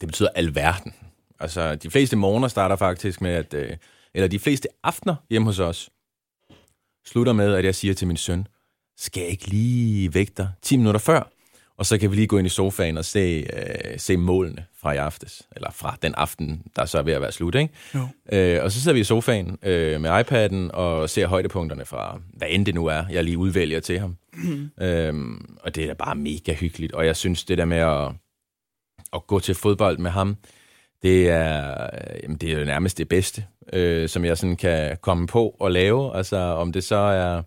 [0.00, 0.92] det betyder alverden.
[1.40, 3.76] Altså, de fleste morgener starter faktisk med, at, øh,
[4.14, 5.90] eller de fleste aftener hjemme hos os,
[7.06, 8.46] slutter med, at jeg siger til min søn,
[8.96, 11.30] skal jeg ikke lige vække dig 10 minutter før?
[11.78, 14.92] Og så kan vi lige gå ind i sofaen og se, øh, se målene fra
[14.92, 17.54] i aftes, eller fra den aften, der så er ved at være slut.
[17.54, 17.74] Ikke?
[17.94, 18.08] Jo.
[18.32, 22.48] Øh, og så sidder vi i sofaen øh, med iPad'en og ser højdepunkterne fra, hvad
[22.50, 24.16] end det nu er, jeg lige udvælger til ham.
[24.32, 24.70] Mm.
[24.80, 26.92] Øhm, og det er bare mega hyggeligt.
[26.92, 28.12] Og jeg synes, det der med at,
[29.12, 30.36] at gå til fodbold med ham,
[31.02, 31.90] det er,
[32.22, 35.70] jamen, det er jo nærmest det bedste, øh, som jeg sådan kan komme på og
[35.70, 36.16] lave.
[36.16, 37.42] Altså om det så er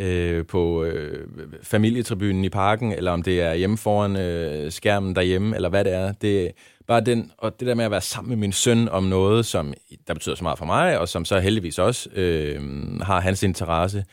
[0.00, 1.26] øh, på øh,
[1.62, 5.92] familietribunen i parken, eller om det er hjemme foran øh, skærmen derhjemme, eller hvad det
[5.92, 6.12] er.
[6.12, 6.50] Det er
[6.86, 9.74] bare den, og det der med at være sammen med min søn om noget, som
[10.06, 12.60] der betyder så meget for mig, og som så heldigvis også øh,
[13.00, 14.04] har hans interesse,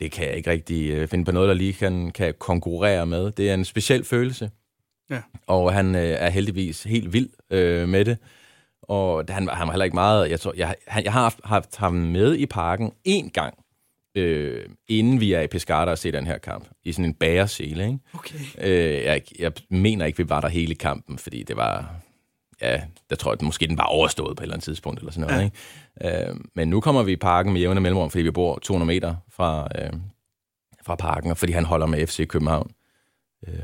[0.00, 3.30] det kan jeg ikke rigtig øh, finde på noget, der lige kan, kan konkurrere med.
[3.30, 4.50] Det er en speciel følelse.
[5.10, 5.20] Ja.
[5.46, 8.18] Og han øh, er heldigvis helt vild øh, med det.
[8.82, 10.30] Og han, han var heller ikke meget...
[10.30, 13.63] Jeg, tror, jeg, han, jeg har haft, haft ham med i parken én gang,
[14.14, 17.86] øh, inden vi er i Pescara og ser den her kamp, i sådan en bagersele.
[17.86, 17.98] Ikke?
[18.14, 18.38] Okay.
[18.58, 21.94] Øh, jeg, jeg mener ikke, vi var der hele kampen, fordi det var...
[22.62, 25.12] Ja, der tror jeg, at måske den var overstået på et eller andet tidspunkt, eller
[25.12, 25.52] sådan noget.
[26.00, 26.08] Ja.
[26.08, 26.28] Ikke?
[26.28, 29.14] Øh, men nu kommer vi i parken med jævne mellemrum, fordi vi bor 200 meter
[29.30, 29.92] fra, øh,
[30.86, 32.70] fra parken, og fordi han holder med FC København.
[33.48, 33.62] Øh,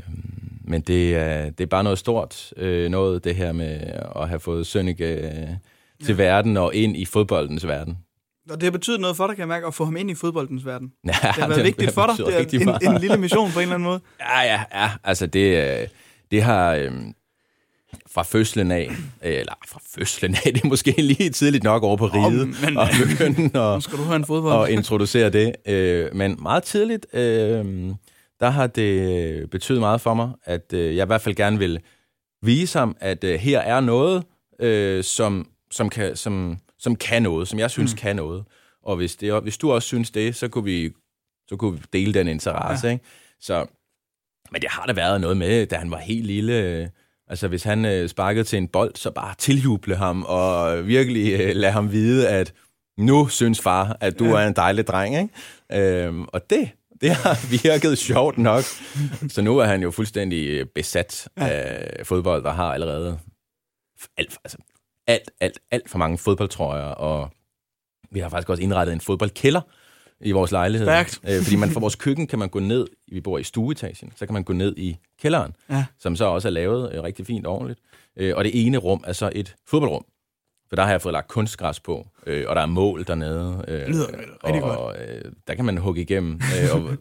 [0.64, 3.80] men det er, det er bare noget stort, øh, noget det her med
[4.16, 5.48] at have fået Sønneke øh,
[6.04, 6.22] til ja.
[6.22, 7.98] verden og ind i fodboldens verden.
[8.50, 10.14] Og det har betydet noget for dig, kan jeg mærke, at få ham ind i
[10.14, 10.92] fodboldens verden.
[11.06, 12.26] Ja, det har været det, vigtigt for dig.
[12.26, 14.00] Det er en, en lille mission på en eller anden måde.
[14.20, 14.90] Ja, ja, ja.
[15.04, 15.88] Altså det, øh,
[16.30, 16.92] det har øh,
[18.10, 18.90] fra fødslen af,
[19.22, 22.76] eller fra fødslen af, det er måske lige tidligt nok over på riget, oh, men,
[22.76, 23.42] og begynde
[23.74, 24.54] nu skal du have en fodbold.
[24.54, 25.56] og introducere det.
[25.66, 27.64] Øh, men meget tidligt, øh,
[28.40, 31.80] der har det betydet meget for mig, at øh, jeg i hvert fald gerne vil
[32.42, 34.24] vise ham, at øh, her er noget,
[34.60, 37.96] øh, som, som, kan, som, som kan noget, som jeg synes mm.
[37.98, 38.44] kan noget.
[38.82, 40.90] Og hvis, det, hvis du også synes det, så kunne vi,
[41.48, 42.86] så kunne vi dele den interesse.
[42.86, 42.92] Ja.
[42.92, 43.04] Ikke?
[43.40, 43.66] Så,
[44.52, 46.90] men det har da været noget med, da han var helt lille.
[47.28, 51.56] Altså hvis han øh, sparkede til en bold, så bare tiljuble ham og virkelig øh,
[51.56, 52.54] lade ham vide, at
[52.98, 54.42] nu synes far, at du ja.
[54.42, 55.16] er en dejlig dreng.
[55.16, 56.04] Ikke?
[56.06, 58.64] Øhm, og det, det har virket sjovt nok.
[59.28, 61.48] Så nu er han jo fuldstændig besat ja.
[61.48, 63.18] af fodbold, og har allerede
[64.16, 64.58] alt, altså,
[65.11, 67.31] alt, alt, alt for mange fodboldtrøjer, og
[68.11, 69.61] vi har faktisk også indrettet en fodboldkælder
[70.20, 70.87] i vores lejlighed.
[70.87, 71.20] Stærkt.
[71.29, 74.27] Øh, fordi man fra vores køkken kan man gå ned, vi bor i stueetagen, så
[74.27, 75.85] kan man gå ned i kælderen, ja.
[75.99, 77.81] som så også er lavet øh, rigtig fint og ordentligt.
[78.16, 80.05] Øh, og det ene rum er så et fodboldrum.
[80.68, 83.64] For der har jeg fået lagt kunstgræs på, øh, og der er mål dernede.
[83.68, 84.07] Øh, det lyder
[84.44, 84.96] rigtig og, godt.
[85.01, 86.96] Øh, der kan man hugge igennem øh, og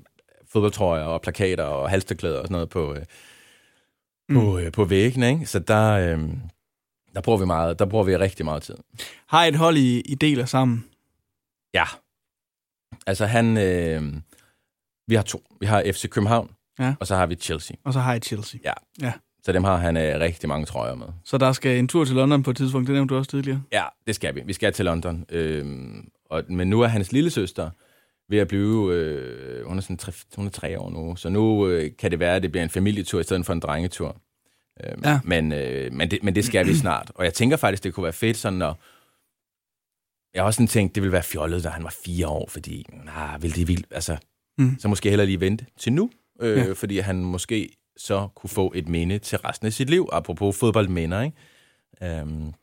[0.52, 3.02] fodboldtrøjer og plakater og halsterklæder og sådan noget på, øh,
[4.30, 4.36] mm.
[4.36, 5.30] på, øh, på væggene.
[5.30, 5.45] Ikke?
[5.45, 6.19] Så der, øh,
[7.19, 8.75] der bruger vi meget, der bruger vi rigtig meget tid.
[9.27, 10.86] Har et hold, I, I deler sammen?
[11.73, 11.84] Ja.
[13.08, 13.58] Altså han...
[13.58, 14.13] Øh,
[15.08, 15.43] vi har to.
[15.60, 16.95] Vi har FC København, ja.
[16.99, 17.77] og så har vi Chelsea.
[17.84, 18.60] Og så har I Chelsea.
[18.63, 18.73] Ja.
[19.01, 19.13] ja.
[19.43, 21.08] Så dem har han øh, rigtig mange trøjer med.
[21.23, 23.62] Så der skal en tur til London på et tidspunkt, det nævnte du også tidligere?
[23.71, 24.41] Ja, det skal vi.
[24.45, 25.25] Vi skal til London.
[25.29, 27.69] Øhm, og, men nu er hans lille søster
[28.29, 28.93] ved at blive...
[28.93, 32.19] Øh, hun, er sådan tre, hun er tre år nu, så nu øh, kan det
[32.19, 34.17] være, at det bliver en familietur i stedet for en drengetur.
[34.83, 35.19] Øhm, ja.
[35.23, 37.11] men, øh, men, det, men det skal vi snart.
[37.15, 38.73] Og jeg tænker faktisk, det kunne være fedt sådan at...
[40.33, 42.85] Jeg har også sådan tænkt, det ville være fjollet, da han var fire år, fordi...
[43.07, 44.17] Ah, vil det vildt, altså...
[44.57, 44.79] Mm.
[44.79, 46.09] Så måske heller lige vente til nu,
[46.41, 46.71] øh, ja.
[46.71, 51.21] fordi han måske så kunne få et minde til resten af sit liv, apropos fodboldminder,
[51.21, 52.21] ikke?
[52.21, 52.53] Um,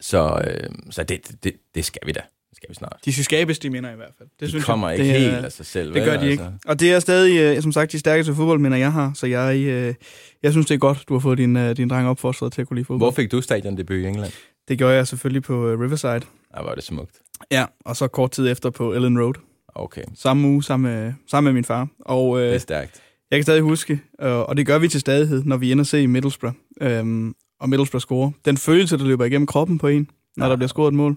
[0.00, 2.20] så øh, så det, det, det skal vi da.
[2.56, 2.98] Skal vi snart.
[3.04, 4.28] De skal skabes, de minder i hvert fald.
[4.28, 4.98] Det de synes kommer jeg.
[4.98, 5.94] ikke det, helt af sig selv.
[5.94, 6.30] Det gør de altså.
[6.30, 6.44] ikke.
[6.66, 9.12] Og det er stadig, som sagt, de stærkeste fodboldminder, jeg har.
[9.14, 9.94] Så jeg, øh,
[10.42, 12.68] jeg synes, det er godt, du har fået din, øh, din dreng opfostret til at
[12.68, 13.00] kunne lide fodbold.
[13.00, 14.32] Hvor fik du stadion debut i England?
[14.68, 16.20] Det gjorde jeg selvfølgelig på Riverside.
[16.56, 17.16] Ja, var det smukt.
[17.50, 19.34] Ja, og så kort tid efter på Ellen Road.
[19.74, 20.02] Okay.
[20.14, 21.88] Samme uge, sammen med, sammen med min far.
[22.00, 23.02] Og, øh, det er stærkt.
[23.30, 26.06] Jeg kan stadig huske, og det gør vi til stadighed, når vi ender se i
[26.06, 28.30] Middlesbrough, øhm, og Middlesbrough scorer.
[28.44, 30.50] Den følelse, der løber igennem kroppen på en, når ja.
[30.50, 31.16] der bliver scoret et mål.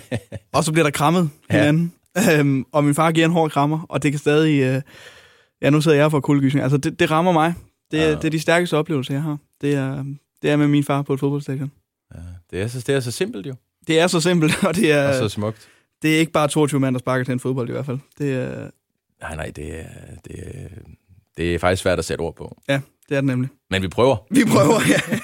[0.54, 1.58] og så bliver der krammet ja.
[1.58, 1.92] hinanden.
[2.30, 4.62] Øhm, og min far giver en hård krammer, og det kan stadig...
[4.62, 4.82] Øh,
[5.62, 6.62] ja, nu sidder jeg for kuldegysning.
[6.62, 7.54] Altså, det, det rammer mig.
[7.90, 8.10] Det, ja.
[8.10, 9.38] det er de stærkeste oplevelser, jeg har.
[9.60, 10.04] Det er,
[10.42, 11.72] det er med min far på et fodboldstadion.
[12.14, 13.54] Ja, det, er så, det er så simpelt jo.
[13.86, 15.08] Det er så simpelt, og det er...
[15.08, 15.68] Og så smukt.
[16.02, 17.98] Det er ikke bare 22 mand, der sparker til en fodbold i hvert fald.
[18.18, 18.70] Det er...
[19.20, 19.86] Nej, nej, det er,
[20.24, 20.68] det er,
[21.36, 22.60] det er faktisk svært at sætte ord på.
[22.68, 23.50] Ja, det er det nemlig.
[23.70, 24.16] Men vi prøver.
[24.30, 25.18] Vi prøver, ja.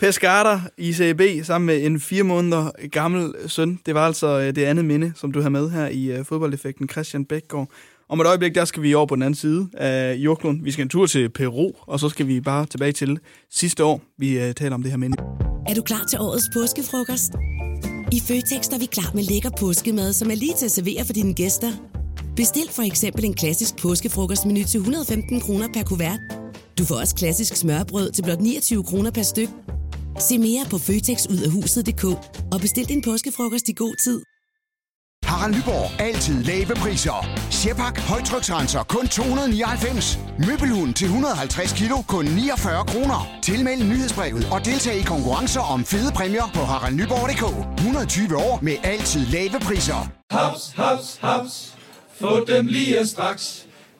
[0.00, 3.80] Pescara i CB sammen med en fire måneder gammel søn.
[3.86, 7.68] Det var altså det andet minde, som du har med her i fodboldeffekten, Christian Bækgaard.
[8.08, 10.64] Om et øjeblik, der skal vi over på den anden side af jordkloden.
[10.64, 13.18] Vi skal en tur til Peru, og så skal vi bare tilbage til
[13.50, 14.02] sidste år.
[14.18, 15.16] Vi taler om det her minde.
[15.68, 17.32] Er du klar til årets påskefrokost?
[18.12, 21.12] I Føtex er vi klar med lækker påskemad, som er lige til at servere for
[21.12, 21.70] dine gæster.
[22.36, 26.47] Bestil for eksempel en klassisk påskefrokostmenu til 115 kroner per kuvert.
[26.78, 29.48] Du får også klassisk smørbrød til blot 29 kroner per styk.
[30.18, 32.04] Se mere på føtexudafhuset.dk
[32.52, 34.22] og bestil din påskefrokost i god tid.
[35.24, 36.00] Harald Nyborg.
[36.00, 37.18] Altid lave priser.
[37.50, 37.98] Sjehpak.
[37.98, 38.82] Højtryksrenser.
[38.82, 40.18] Kun 299.
[40.46, 41.96] Møbelhund til 150 kilo.
[42.08, 43.38] Kun 49 kroner.
[43.42, 47.44] Tilmeld nyhedsbrevet og deltag i konkurrencer om fede præmier på haraldnyborg.dk.
[47.78, 50.10] 120 år med altid lave priser.
[50.30, 51.74] Haps, haps, haps.
[52.20, 53.67] Få dem lige straks.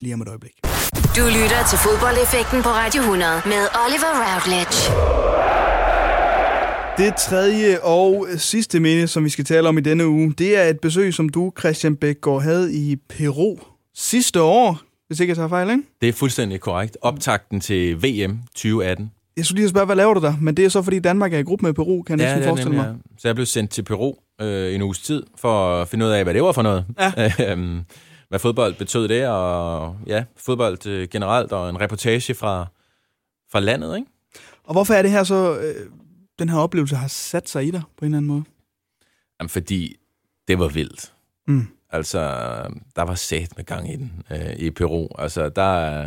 [0.00, 0.52] Lige om et øjeblik.
[1.16, 4.78] Du lytter til fodboldeffekten på Radio 100 med Oliver Routledge.
[6.98, 10.62] Det tredje og sidste minde, som vi skal tale om i denne uge, det er
[10.64, 13.56] et besøg, som du, Christian Bækgaard, havde i Peru
[13.94, 15.82] sidste år, hvis ikke jeg tager fejl, ikke?
[16.00, 16.96] Det er fuldstændig korrekt.
[17.02, 19.10] Optakten til VM 2018.
[19.36, 20.34] Jeg skulle lige spørge, hvad laver du der?
[20.40, 22.48] Men det er så, fordi Danmark er i gruppe med Peru, kan jeg Ja, næsten
[22.48, 23.00] forestille nemlig, mig.
[23.12, 23.16] ja.
[23.18, 26.24] Så jeg blev sendt til Peru øh, en uges tid for at finde ud af,
[26.24, 26.84] hvad det var for noget.
[26.98, 27.32] Ja.
[27.52, 27.84] Øhm,
[28.28, 32.66] hvad fodbold betød det, og ja, fodbold øh, generelt, og en reportage fra,
[33.52, 34.08] fra landet, ikke?
[34.64, 35.86] Og hvorfor er det her så, øh,
[36.38, 38.44] den her oplevelse har sat sig i dig på en eller anden måde?
[39.40, 39.96] Jamen, fordi
[40.48, 41.12] det var vildt.
[41.46, 41.66] Mm.
[41.90, 42.20] Altså,
[42.96, 45.08] der var sat med gang i den øh, i Peru.
[45.18, 46.04] Altså, der,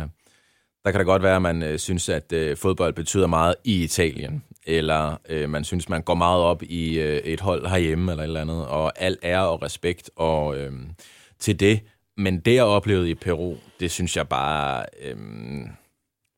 [0.84, 3.84] der kan det godt være, at man øh, synes, at øh, fodbold betyder meget i
[3.84, 8.22] Italien, eller øh, man synes, man går meget op i øh, et hold herhjemme, eller
[8.22, 10.72] et eller andet, og al ære og respekt og, øh,
[11.38, 11.80] til det.
[12.16, 15.16] Men det, jeg oplevede i Peru, det synes jeg bare, øh,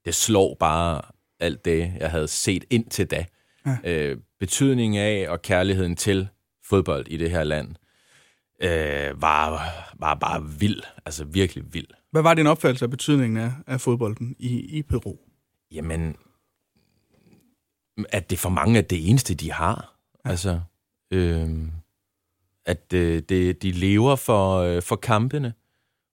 [0.04, 1.02] det slår bare
[1.40, 3.24] alt det, jeg havde set indtil da.
[3.66, 3.76] Ja.
[3.84, 6.28] Øh, betydningen af og kærligheden til
[6.64, 7.74] fodbold i det her land
[8.62, 10.82] øh, var, var bare vild.
[11.06, 11.86] Altså virkelig vild.
[12.10, 15.16] Hvad var din opfattelse af betydningen af, af fodbolden i, i Peru?
[15.72, 16.16] Jamen,
[18.08, 19.94] at det for mange er det eneste, de har.
[20.24, 20.30] Ja.
[20.30, 20.61] Altså,
[21.11, 21.48] øh,
[22.66, 25.52] at øh, det, de lever for, øh, for kampene,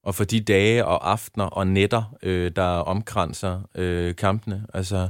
[0.03, 4.67] og for de dage og aftener og nætter, øh, der omkranser øh, kampene.
[4.73, 5.09] Altså,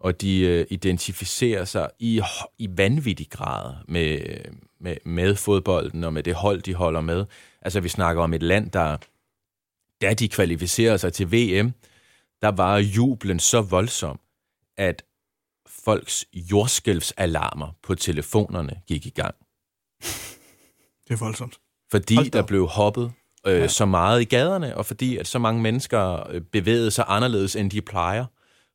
[0.00, 2.22] og de øh, identificerer sig i,
[2.58, 4.18] i vanvittig grad med,
[4.80, 7.24] med, med fodbolden og med det hold, de holder med.
[7.62, 8.96] Altså, vi snakker om et land, der,
[10.00, 11.72] da de kvalificerer sig til VM,
[12.42, 14.20] der var jublen så voldsom,
[14.76, 15.02] at
[15.86, 19.34] folks jordskælvsalarmer på telefonerne gik i gang.
[21.08, 21.58] Det er voldsomt.
[21.90, 23.12] Fordi der blev hoppet
[23.46, 23.68] øh, Ja.
[23.68, 27.70] så meget i gaderne, og fordi at så mange mennesker øh, bevægede sig anderledes, end
[27.70, 28.24] de plejer,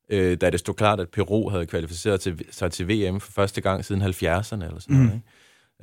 [0.10, 3.62] øh, da det stod klart, at Peru havde kvalificeret til, sig til VM for første
[3.62, 5.04] gang siden 70'erne eller sådan Mm.
[5.04, 5.22] noget.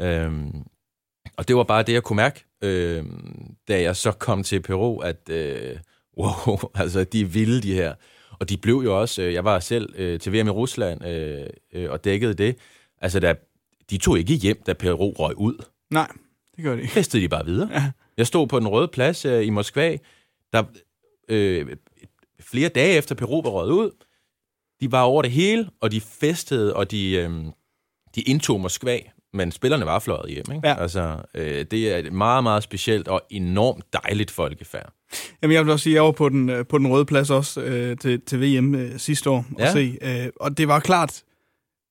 [0.01, 0.15] Ikke?
[0.25, 0.63] Øhm,
[1.37, 3.05] og det var bare det, jeg kunne mærke, øh,
[3.69, 5.77] da jeg så kom til Peru, at øh,
[6.21, 7.95] wow, altså de er vilde, de her.
[8.41, 11.47] Og de blev jo også, øh, jeg var selv øh, til VM i Rusland øh,
[11.73, 12.57] øh, og dækkede det,
[13.01, 13.35] altså der,
[13.91, 15.65] de tog ikke hjem, da Peru røg ud.
[15.91, 16.09] Nej,
[16.57, 16.93] det gør det ikke.
[16.93, 17.69] Festede de bare videre.
[17.73, 17.91] Ja.
[18.17, 19.97] Jeg stod på den røde plads øh, i Moskva,
[20.53, 20.65] der
[21.29, 21.77] øh,
[22.41, 23.91] flere dage efter Peru var røget ud,
[24.81, 27.31] de var over det hele, og de festede, og de, øh,
[28.15, 28.99] de indtog Moskva,
[29.35, 30.45] men spillerne var fløjet hjem.
[30.55, 30.69] Ikke?
[30.69, 30.83] Ja.
[30.83, 34.93] Altså, øh, det er et meget, meget specielt og enormt dejligt folkefærd.
[35.43, 37.31] Jamen, jeg vil også sige, at jeg var på den, øh, på den røde plads
[37.31, 39.67] også øh, til, til VM øh, sidste år ja.
[39.67, 39.99] Og se.
[40.03, 41.23] Øh, og det var klart,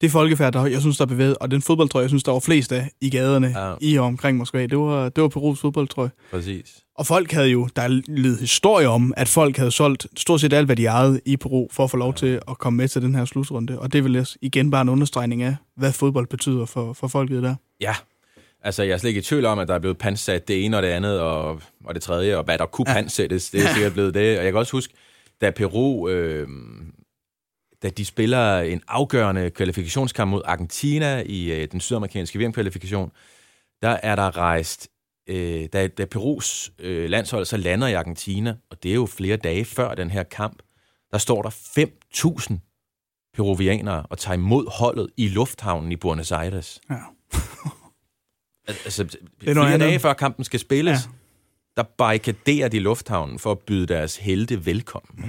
[0.02, 2.72] det folkefærd, der jeg synes, der bevægede, og den fodboldtrøje, jeg synes, der var flest
[2.72, 3.48] af i gaderne.
[3.48, 3.74] Ja.
[3.82, 6.12] i og omkring Moskva, det var, det var Perus fodboldtrøje.
[6.32, 6.84] Præcis.
[6.98, 10.54] Og folk havde jo, der er lidt historie om, at folk havde solgt stort set
[10.54, 13.02] alt, hvad de ejede i Peru, for at få lov til at komme med til
[13.02, 13.80] den her slutrunde.
[13.80, 17.56] Og det også igen bare en understregning af, hvad fodbold betyder for, for folket der.
[17.82, 17.96] Ja,
[18.62, 20.78] altså jeg er slet ikke i tvivl om, at der er blevet pansat det ene
[20.78, 22.94] og det andet, og, og det tredje, og hvad der kunne ja.
[22.94, 24.38] pansættes, det er sikkert blevet det.
[24.38, 24.94] Og jeg kan også huske,
[25.42, 26.48] da Peru, øh,
[27.84, 33.12] da de spiller en afgørende kvalifikationskamp mod Argentina i øh, den sydamerikanske VM-kvalifikation,
[33.82, 34.90] der er der rejst,
[35.28, 39.38] øh, da, da Perus øh, landshold så lander i Argentina, og det er jo flere
[39.38, 40.64] dage før den her kamp,
[41.12, 42.58] der står der 5.000
[43.34, 46.82] peruvianere og tager imod holdet i lufthavnen i Buenos Aires.
[46.90, 46.96] Ja.
[48.68, 49.08] Al- altså, er
[49.40, 49.80] flere noget andet.
[49.80, 51.12] dage før kampen skal spilles, ja.
[51.78, 55.26] der barrikaderer de lufthavnen for at byde deres helte velkommen.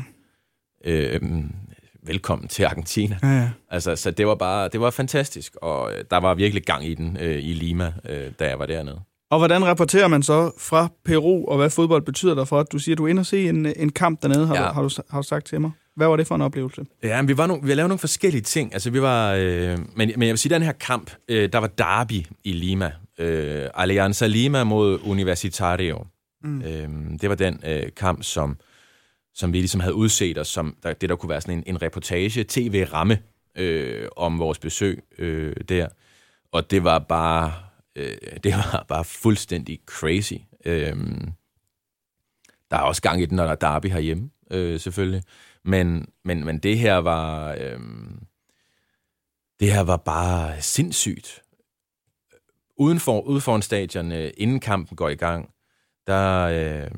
[0.84, 1.14] ikke?
[1.14, 1.54] Øhm,
[2.02, 3.18] velkommen til Argentina.
[3.22, 3.50] Ja, ja.
[3.70, 6.94] Altså, så det var bare, det var fantastisk, og øh, der var virkelig gang i
[6.94, 9.00] den øh, i Lima, øh, da jeg var dernede.
[9.30, 12.78] Og hvordan rapporterer man så fra Peru, og hvad fodbold betyder der for, at du
[12.78, 14.68] siger, at du er inde og se en, en kamp dernede, har, Ja.
[14.68, 15.70] du, har, du, har du sagt til mig?
[15.96, 16.86] Hvad var det for en oplevelse?
[17.02, 18.72] Ja, men vi, var nogle, vi lavet nogle forskellige ting.
[18.72, 21.66] Altså, vi var, øh, men, men jeg vil sige, den her kamp, øh, der var
[21.66, 22.92] derby i Lima.
[23.18, 26.04] Øh, Alianza Lima mod Universitario.
[26.44, 26.62] Mm.
[26.62, 26.88] Øh,
[27.20, 28.56] det var den øh, kamp, som,
[29.34, 31.82] som vi ligesom havde udset os som der, det, der kunne være sådan en, en
[31.82, 33.18] reportage, tv-ramme
[33.58, 35.88] øh, om vores besøg øh, der.
[36.52, 37.52] Og det var bare,
[37.98, 40.34] øh, det var bare fuldstændig crazy.
[40.64, 40.96] Øh,
[42.70, 45.22] der er også gang i den, når der er derby herhjemme, øh, selvfølgelig.
[45.64, 47.52] Men, men, men det her var...
[47.60, 47.80] Øh,
[49.60, 51.42] det her var bare sindssygt.
[52.76, 55.50] Uden for, ude foran stadion, øh, inden kampen går i gang,
[56.06, 56.42] der...
[56.42, 56.90] Øh,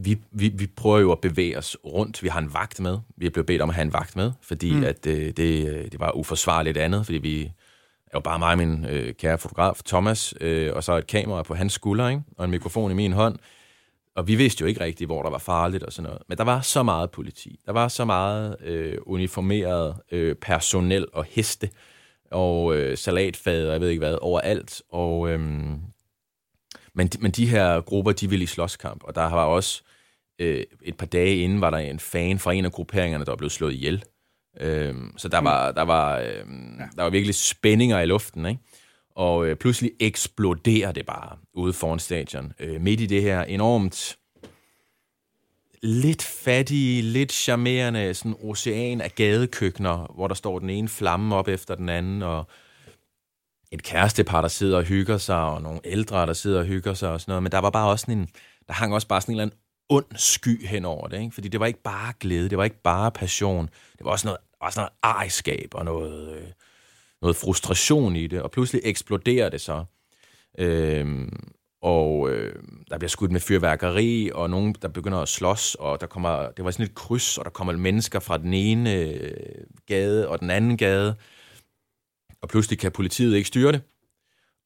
[0.00, 2.22] vi, vi, vi prøver jo at bevæge os rundt.
[2.22, 2.98] Vi har en vagt med.
[3.16, 4.84] Vi er blevet bedt om at have en vagt med, fordi Mm.
[4.84, 7.42] at, øh, det, øh, det var uforsvarligt andet, fordi vi
[8.06, 11.42] er jo bare mig og min øh, kære fotograf, Thomas, øh, og så et kamera
[11.42, 12.22] på hans skulder, ikke?
[12.38, 13.38] og en mikrofon i min hånd.
[14.16, 16.22] Og vi vidste jo ikke rigtigt, hvor der var farligt og sådan noget.
[16.28, 17.60] Men der var så meget politi.
[17.66, 21.70] Der var så meget øh, uniformeret øh, personel og heste
[22.30, 24.82] og øh, salatfad og jeg ved ikke hvad, overalt.
[24.90, 25.68] Og, øh,
[26.98, 29.04] men, de, men de her grupper, de ville i slåskamp.
[29.04, 29.82] Og der var også
[30.38, 33.36] øh, et par dage inden, var der en fan fra en af grupperingerne, der var
[33.36, 34.04] blevet slået ihjel.
[34.60, 36.44] Øh, så der var, der, var, øh,
[36.96, 38.60] der var virkelig spændinger i luften, ikke?
[39.16, 42.52] Og øh, pludselig eksploderer det bare ude foran stadion.
[42.60, 44.16] Øh, midt i det her enormt
[45.82, 51.48] lidt fattige, lidt charmerende sådan ocean af gadekøkkener, hvor der står den ene flamme op
[51.48, 52.48] efter den anden, og
[53.72, 57.10] et kærestepar, der sidder og hygger sig, og nogle ældre, der sidder og hygger sig
[57.10, 57.42] og sådan noget.
[57.42, 58.28] Men der var bare også sådan en,
[58.66, 59.58] der hang også bare sådan en eller anden
[59.88, 61.34] ond sky hen over det, ikke?
[61.34, 63.66] Fordi det var ikke bare glæde, det var ikke bare passion,
[63.98, 66.46] det var også noget, også noget ejskab og noget, øh,
[67.22, 69.84] noget frustration i det, og pludselig eksploderer det så.
[70.58, 71.52] Øhm,
[71.82, 76.06] og øh, der bliver skudt med fyrværkeri, og nogen, der begynder at slås, og der
[76.06, 79.30] kommer, det var sådan et kryds, og der kommer mennesker fra den ene øh,
[79.86, 81.16] gade og den anden gade,
[82.42, 83.82] og pludselig kan politiet ikke styre det.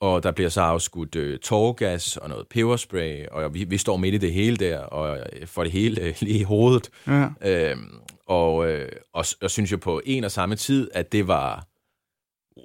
[0.01, 4.15] Og der bliver så afskudt øh, tårgas og noget peberspray, og vi, vi står midt
[4.15, 6.91] i det hele der, og øh, får det hele øh, lige i hovedet.
[7.07, 7.29] Ja.
[7.41, 7.91] Øhm,
[8.27, 11.67] og, øh, og, og synes jo på en og samme tid, at det var,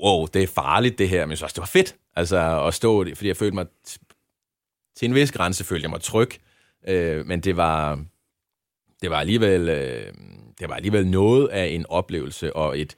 [0.03, 2.73] wow, det er farligt det her, men jeg synes også, det var fedt, altså at
[2.73, 3.65] stå, fordi jeg følte mig,
[4.95, 6.29] til en vis grænse følte jeg mig tryg,
[6.87, 8.03] øh, men det var,
[9.01, 10.13] det var alligevel, øh,
[10.59, 12.95] det var alligevel noget af en oplevelse, og et,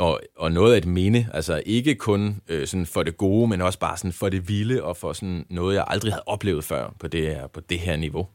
[0.00, 3.60] og, og noget af et minde, altså ikke kun øh, sådan for det gode, men
[3.60, 6.94] også bare sådan for det vilde, og for sådan noget, jeg aldrig havde oplevet før
[7.00, 8.26] på det her, på det her niveau.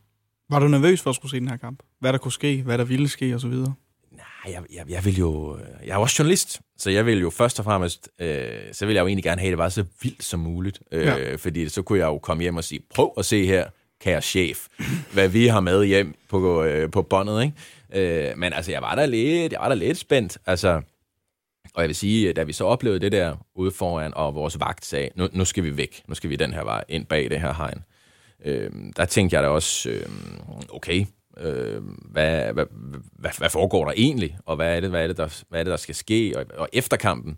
[0.49, 1.79] Var du nervøs for at skulle se den her kamp?
[1.99, 3.49] Hvad der kunne ske, hvad der ville ske osv.?
[3.49, 3.65] Nej,
[4.45, 5.57] jeg, jeg, jeg vil jo...
[5.85, 8.09] Jeg er jo også journalist, så jeg vil jo først og fremmest...
[8.19, 10.79] Øh, så vil jeg jo egentlig gerne have, at det var så vildt som muligt.
[10.91, 11.35] Øh, Ja.
[11.35, 13.65] Fordi så kunne jeg jo komme hjem og sige, prøv at se her,
[14.01, 14.67] kære chef,
[15.13, 18.29] hvad vi har med hjem på, øh, på båndet, ikke?
[18.29, 20.37] Øh, men altså, jeg var da lidt, jeg var da lidt spændt.
[20.45, 20.81] Altså,
[21.75, 24.85] og jeg vil sige, da vi så oplevede det der ude foran, og vores vagt
[24.85, 27.41] sagde, nu, nu skal vi væk, nu skal vi den her vej ind bag det
[27.41, 27.83] her hegn.
[28.45, 30.05] Øh, der tænkte jeg da også, øh,
[30.69, 31.05] okay,
[31.37, 32.65] øh, hvad, hvad,
[33.19, 35.63] hvad, hvad foregår der egentlig, og hvad er det, hvad er det, der, hvad er
[35.63, 37.37] det, der skal ske, og, og efter kampen,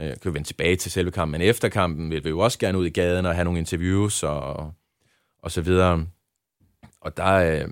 [0.00, 2.58] øh, kan vi vende tilbage til selve kampen, men efter kampen vil vi jo også
[2.58, 4.72] gerne ud i gaden og have nogle interviews og,
[5.42, 6.06] og så videre.
[7.00, 7.68] Og der, øh,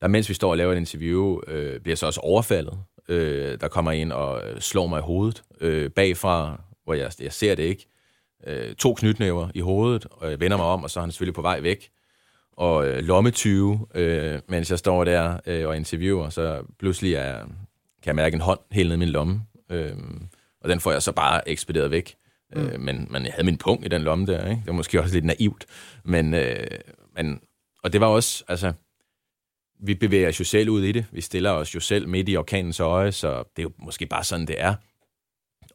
[0.00, 2.78] der mens vi står og laver et interview, øh, bliver så også overfaldet.
[3.08, 7.32] Øh, der kommer en og øh, slår mig i hovedet øh, bagfra, hvor jeg, jeg
[7.32, 7.86] ser det ikke.
[8.46, 11.34] Øh, to knytnæver i hovedet, og jeg vender mig om, og så er han selvfølgelig
[11.34, 11.90] på vej væk.
[12.52, 17.38] Og øh, lommetyve, øh, mens jeg står der øh, og interviewer, så pludselig er,
[18.02, 19.42] kan jeg mærke en hånd helt ned i min lomme.
[19.70, 19.96] Øh,
[20.60, 22.14] og den får jeg så bare ekspederet væk.
[22.54, 22.60] Mm.
[22.60, 24.60] Øh, men, men jeg havde min punkt i den lomme der, ikke?
[24.60, 25.66] Det var måske også lidt naivt.
[26.04, 26.66] Men, øh,
[27.16, 27.40] men,
[27.82, 28.72] og det var også, altså,
[29.86, 31.04] vi bevæger os jo selv ud i det.
[31.12, 34.24] Vi stiller os jo selv midt i orkanens øje, så det er jo måske bare
[34.24, 34.74] sådan, det er.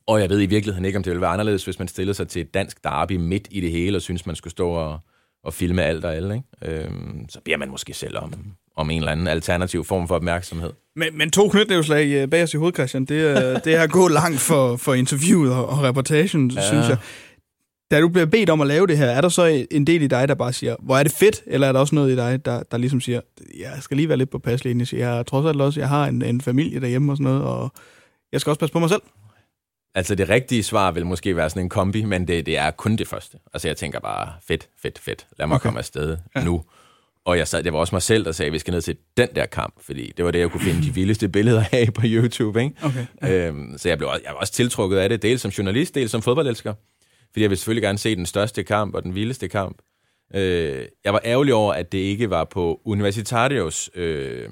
[0.07, 2.27] Og jeg ved i virkeligheden ikke, om det ville være anderledes, hvis man stillede sig
[2.27, 4.99] til et dansk derby midt i det hele, og synes, man skulle stå og,
[5.43, 6.35] og filme alt og alle.
[6.35, 6.83] Ikke?
[6.83, 8.33] Øhm, så beder man måske selv om,
[8.75, 10.73] om en eller anden alternativ form for opmærksomhed.
[10.95, 14.07] Men, men to knytnævslag øh, bag os i hovedet, Christian, det, det er at gå
[14.21, 16.51] langt for, for interviewet og, og reportagen.
[16.51, 16.67] Ja.
[16.67, 16.97] synes jeg.
[17.91, 20.07] Da du bliver bedt om at lave det her, er der så en del i
[20.07, 22.45] dig, der bare siger, hvor er det fedt, eller er der også noget i dig,
[22.45, 23.21] der, der ligesom siger,
[23.59, 26.07] jeg skal lige være lidt på pas lige Jeg er trods alt også, jeg har
[26.07, 27.71] en, en familie derhjemme og sådan noget, og
[28.31, 29.01] jeg skal også passe på mig selv.
[29.95, 32.95] Altså det rigtige svar vil måske være sådan en kombi, men det, det er kun
[32.95, 33.37] det første.
[33.53, 35.27] Altså jeg tænker bare, fedt, fedt, fedt.
[35.39, 35.63] Lad mig Okay.
[35.63, 36.43] komme afsted ja.
[36.43, 36.63] nu.
[37.25, 38.95] og jeg sad, det var også mig selv, der sagde, at vi skal ned til
[39.17, 42.01] den der kamp, fordi det var det, jeg kunne finde de vildeste billeder af på
[42.05, 42.61] YouTube.
[42.63, 42.75] Ikke?
[42.83, 43.05] Okay,
[43.47, 46.11] Øhm, så jeg blev også, jeg var også tiltrukket af det, dels som journalist, dels
[46.11, 46.73] som fodboldelsker.
[47.31, 49.77] Fordi jeg ville selvfølgelig gerne se den største kamp og den vildeste kamp.
[50.35, 54.49] Øh, jeg var ærgerlig over, at det ikke var på Universitarios øh,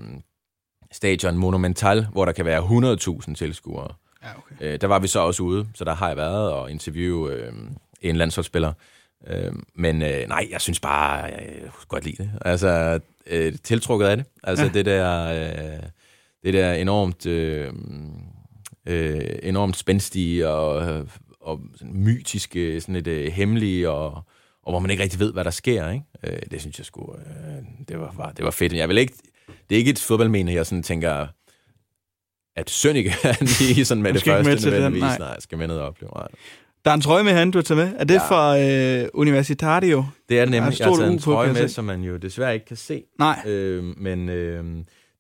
[0.92, 2.62] stadion Monumental, hvor der kan være
[3.28, 3.94] 100.000 tilskuere.
[4.24, 4.74] Ja, okay.
[4.74, 7.52] Øh, der var vi så også ude, så der har jeg været og interviewe øh,
[8.02, 8.74] en landsholdsspiller.
[9.28, 12.32] Øh, men øh, nej, jeg synes bare, jeg, jeg kunne godt lide det.
[12.42, 14.26] Altså, øh, tiltrukket af det.
[14.44, 14.72] Altså Ja.
[14.72, 15.84] det der, øh,
[16.44, 17.74] det der enormt, øh,
[18.86, 21.06] øh, enormt spændstige og,
[21.48, 24.12] og sådan mytiske, sådan et øh, hemmelige, og,
[24.64, 25.90] og hvor man ikke rigtig ved, hvad der sker.
[25.90, 26.06] Ikke?
[26.24, 28.74] Øh, det synes jeg sgu, øh, det, var, var, det var fedt.
[28.74, 29.14] Jeg vil ikke,
[29.70, 31.28] det er ikke et fodboldmene, jeg sådan tænker,
[32.56, 35.02] at Sønneke er lige sådan med det ikke med første til den, nødvendigvis.
[35.02, 35.18] nej.
[35.18, 36.12] Nej, jeg skal med ned og opleve.
[36.16, 36.28] Nej.
[36.86, 37.94] Der er en trøje med han, du tager med.
[37.98, 38.20] Er det ja.
[38.20, 39.98] Fra øh, Universitario?
[40.30, 40.74] Det er det er nemlig.
[40.74, 43.04] et Jeg har taget en trøje med, som man jo desværre ikke kan se.
[43.20, 43.42] Nej.
[43.46, 44.64] Øh, men øh,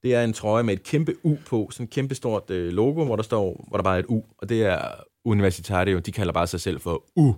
[0.03, 3.05] det er en trøje med et kæmpe U på, sådan et kæmpe stort øh, logo,
[3.05, 4.79] hvor der står, hvor der bare er et U, og det er
[5.27, 5.99] Universitario.
[5.99, 7.33] De kalder bare sig selv for U.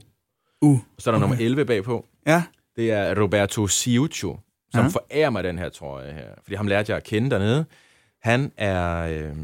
[0.62, 0.78] U.
[1.00, 1.22] Så er der okay.
[1.30, 2.06] nummer 11 bagpå.
[2.28, 2.44] Ja.
[2.76, 4.40] Det er Roberto Ciuccio,
[4.72, 4.90] som Ja.
[4.90, 6.28] forærer mig den her trøje her.
[6.44, 7.66] Fordi ham lærte jeg at kende dernede.
[8.22, 8.98] Han er...
[9.08, 9.36] Øh,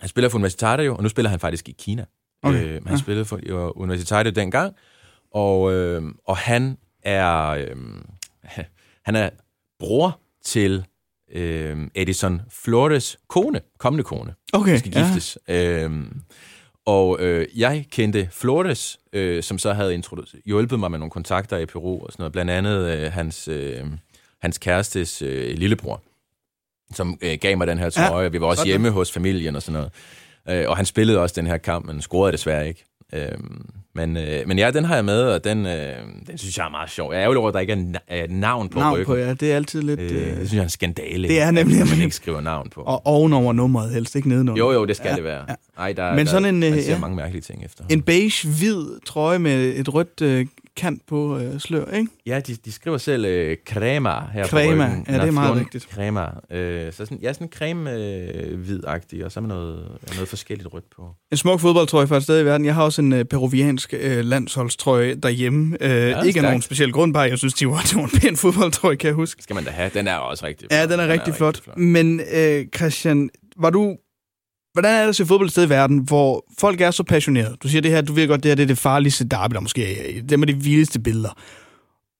[0.00, 2.04] han spiller for Universitario, og nu spiller han faktisk i Kina.
[2.42, 2.96] Okay, Øh, han ja.
[2.96, 3.40] spillede for
[3.78, 4.74] Universitario dengang,
[5.34, 7.76] og, øh, og han er øh,
[9.06, 9.30] han er
[9.78, 10.84] bror til
[11.32, 14.34] øh, Edison Flores kone, kommende kone.
[14.52, 15.38] Okay, skal giftes.
[15.48, 15.84] Ja.
[15.84, 15.90] Øh,
[16.86, 20.02] og øh, jeg kendte Flores, øh, som så havde
[20.46, 22.32] hjulpet mig med nogle kontakter i Peru og sådan noget.
[22.32, 23.84] Blandt andet øh, hans, øh,
[24.42, 26.02] hans kærestes øh, lillebror,
[26.94, 28.22] som øh, gav mig den her trøje.
[28.22, 28.70] Ja, vi var også sådan.
[28.70, 29.92] hjemme hos familien og sådan noget.
[30.48, 32.84] Øh, og han spillede også den her kamp, men scorede desværre ikke.
[33.12, 33.28] Øh,
[33.96, 35.92] men, øh, men ja, den har jeg med, og den, øh,
[36.26, 37.12] den synes jeg er meget sjov.
[37.12, 39.06] Jeg er ærgerlig over, at der ikke er na- et navn på Navn ryggen.
[39.06, 39.34] på, ja.
[39.34, 40.00] Det er altid lidt...
[40.00, 41.28] Øh, Øh, det synes jeg er en skandale.
[41.28, 42.80] det er nemlig- At man ikke skriver navn på.
[42.80, 44.64] og ovenover nummeret helst, ikke nedenunder.
[44.64, 45.44] Jo, jo, det skal Ja, det være.
[45.48, 45.54] ja.
[45.78, 46.98] Ej, der, Men der, sådan en, man øh, ser ja.
[46.98, 47.84] mange mærkelige ting efter.
[47.90, 50.46] En beige-hvid trøje med et rødt øh,
[50.76, 52.08] kant på øh, slør, ikke?
[52.26, 55.06] Ja, de, de skriver selv øh, crema her Crema, på ryggen.
[55.08, 55.84] ja, det er meget rigtigt.
[55.84, 56.26] Crema.
[56.50, 61.14] Øh, så sådan, ja, sådan creme øh, og så med noget, noget forskelligt rødt på.
[61.30, 62.66] En smuk fodboldtrøje for et sted i verden.
[62.66, 65.76] Jeg har også en øh, peruviansk øh, landsholdstrøje derhjemme.
[65.80, 68.20] Øh, ja, ikke af nogen speciel grund, bare jeg synes, de var, det var en
[68.20, 69.42] pæn fodboldtrøje, kan jeg huske.
[69.42, 69.90] Skal man da have.
[69.94, 71.76] Den er også rigtig Ja, den er rigtig flot.
[71.76, 73.96] Men øh, Christian, var du...
[74.74, 77.56] Hvordan er det at se fodbold et sted i verden, hvor folk er så passionerede?
[77.62, 79.60] Du siger det her, du ved godt, det her det er det farligste derby, der
[79.60, 80.22] måske er.
[80.22, 81.38] Det med de vildeste billeder.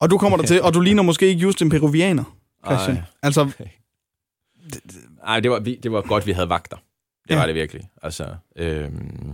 [0.00, 2.24] Og du kommer der til, og du ligner måske ikke just en peruvianer,
[2.66, 2.96] Christian.
[2.96, 3.02] Ej.
[3.22, 3.50] Altså,
[5.26, 6.76] Ej, det var, det var godt, vi havde vagter.
[7.28, 7.38] Det Ja.
[7.38, 7.88] var det virkelig.
[8.02, 8.26] Altså,
[8.56, 9.32] øhm,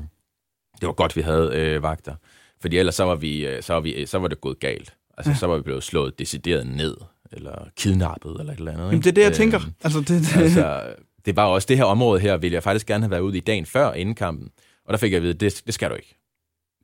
[0.80, 2.14] det var godt, vi havde øh, vagter.
[2.60, 4.94] Fordi ellers så var, vi, øh, så var, vi, så var det gået galt.
[5.18, 5.36] Altså, Ja.
[5.36, 6.96] så var vi blevet slået decideret ned,
[7.32, 8.84] eller kidnappet, eller et eller andet.
[8.84, 9.04] Jamen, ikke?
[9.04, 9.60] det er det, jeg Øhm, tænker.
[9.84, 10.82] Altså, det- det- altså,
[11.26, 13.40] det var også det her område her, ville jeg faktisk gerne have været ude i
[13.40, 14.50] dagen før, inden kampen.
[14.84, 16.14] Og der fik jeg at vide, det, det skal du ikke.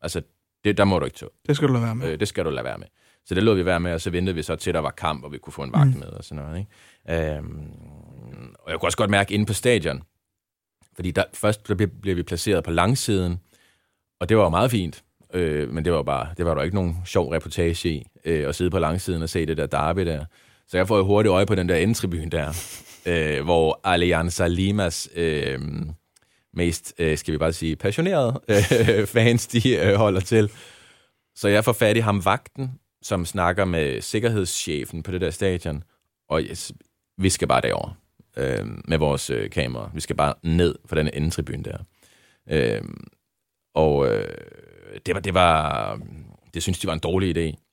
[0.02, 0.22] Altså,
[0.64, 1.30] det, der må du ikke tage.
[1.48, 2.12] det skal du lade være med.
[2.12, 2.86] Øh, det skal du lade være med.
[3.26, 5.24] Så det lod vi være med, og så ventede vi så til, der var kamp,
[5.24, 5.98] og vi kunne få en vagt Mm.
[5.98, 6.58] med og sådan noget.
[6.58, 7.36] Ikke?
[7.36, 10.02] Øhm, og jeg kunne også godt mærke inde på stadion,
[10.94, 13.40] fordi der, først blev, blev vi placeret på langsiden,
[14.20, 16.74] og det var jo meget fint, øh, men det var bare, det var der ikke
[16.74, 20.24] nogen sjov reportage i, øh, at sidde på langsiden og se det der derby der.
[20.68, 22.46] Så jeg får jo hurtigt øje på den der endtribune der,
[23.06, 25.60] øh, hvor Alianza Limas øh,
[26.52, 30.50] mest, øh, skal vi bare sige, passionerede øh, fans, de øh, holder til.
[31.34, 32.70] Så jeg får fat i ham vagten,
[33.02, 35.82] som snakker med sikkerhedschefen på det der stadion,
[36.28, 36.72] og yes,
[37.18, 37.90] vi skal bare derover
[38.36, 39.90] øh, med vores øh, kamera.
[39.94, 41.78] Vi skal bare ned for den endetribune der.
[42.50, 42.82] Øh,
[43.74, 44.34] og øh,
[45.06, 46.00] det var, det var,
[46.54, 47.65] det synes de var en dårlig idé.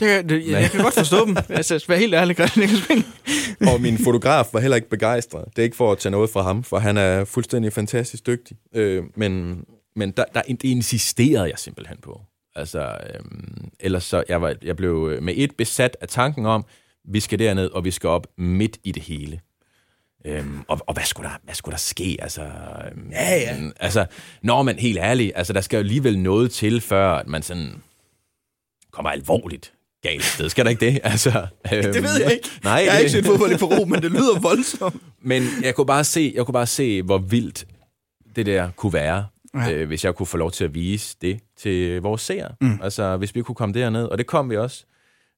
[0.00, 1.36] Det, det, jeg, jeg kan godt forstå dem.
[1.48, 3.04] Altså, være helt ærlig, Christian.
[3.72, 5.44] og min fotograf var heller ikke begejstret.
[5.44, 8.56] Det er ikke for at tage noget fra ham, for han er fuldstændig fantastisk dygtig.
[8.74, 9.64] Øh, men
[9.98, 12.20] men der, der, det insisterede jeg simpelthen på.
[12.54, 13.20] Altså, øh,
[13.80, 16.64] ellers så, jeg, var, jeg blev med et besat af tanken om,
[17.04, 19.40] vi skal derned, og vi skal op midt i det hele.
[20.24, 22.16] Øhm, og, og hvad, skulle der, hvad skulle der ske?
[22.22, 23.56] Altså, øhm, Ja, ja.
[23.80, 24.06] Altså,
[24.42, 27.82] når man helt ærlig, altså, der skal jo alligevel noget til, før at man sådan
[28.90, 29.72] kommer alvorligt
[30.02, 30.48] galt sted.
[30.48, 31.00] Skal der ikke det?
[31.12, 32.48] Altså, øhm, Det ved jeg ikke.
[32.64, 35.02] Nej, jeg har ikke set fodbold i Peru, men det lyder voldsomt.
[35.22, 37.66] men jeg kunne bare se, jeg kunne bare se, hvor vildt
[38.36, 39.72] det der kunne være, Ja.
[39.72, 42.54] øh, hvis jeg kunne få lov til at vise det til vores seere.
[42.60, 42.80] Mm.
[42.82, 44.84] Altså, hvis vi kunne komme derned, og det kom vi også.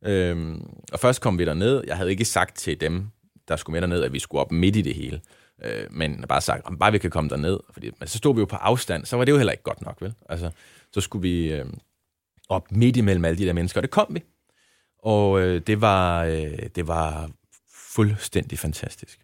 [0.07, 1.83] Øhm, og først kom vi derned.
[1.87, 3.07] Jeg havde ikke sagt til dem,
[3.49, 5.21] der skulle med derned, at vi skulle op midt i det hele.
[5.65, 7.59] Øh, men bare sagt, om bare vi kan komme derned.
[7.73, 9.83] Fordi, men så stod vi jo på afstand, så var det jo heller ikke godt
[9.83, 10.13] nok, vel?
[10.29, 10.51] Altså,
[10.93, 11.65] så skulle vi øh,
[12.49, 14.23] op midt imellem alle de der mennesker, og det kom vi.
[15.03, 17.31] Og øh, det, var, øh, det var
[17.75, 19.19] fuldstændig fantastisk.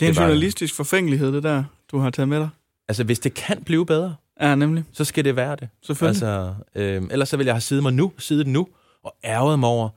[0.00, 2.48] Det er en var- journalistisk forfængelighed, det der, du har taget med dig.
[2.88, 4.84] Altså, hvis det kan blive bedre, Ja, nemlig.
[4.92, 5.68] så skal det være det.
[5.82, 6.28] Selvfølgelig.
[6.28, 8.68] Altså, øh, ellers så vil jeg have siddet mig nu, siddet nu,
[9.02, 9.88] og ærget mig over,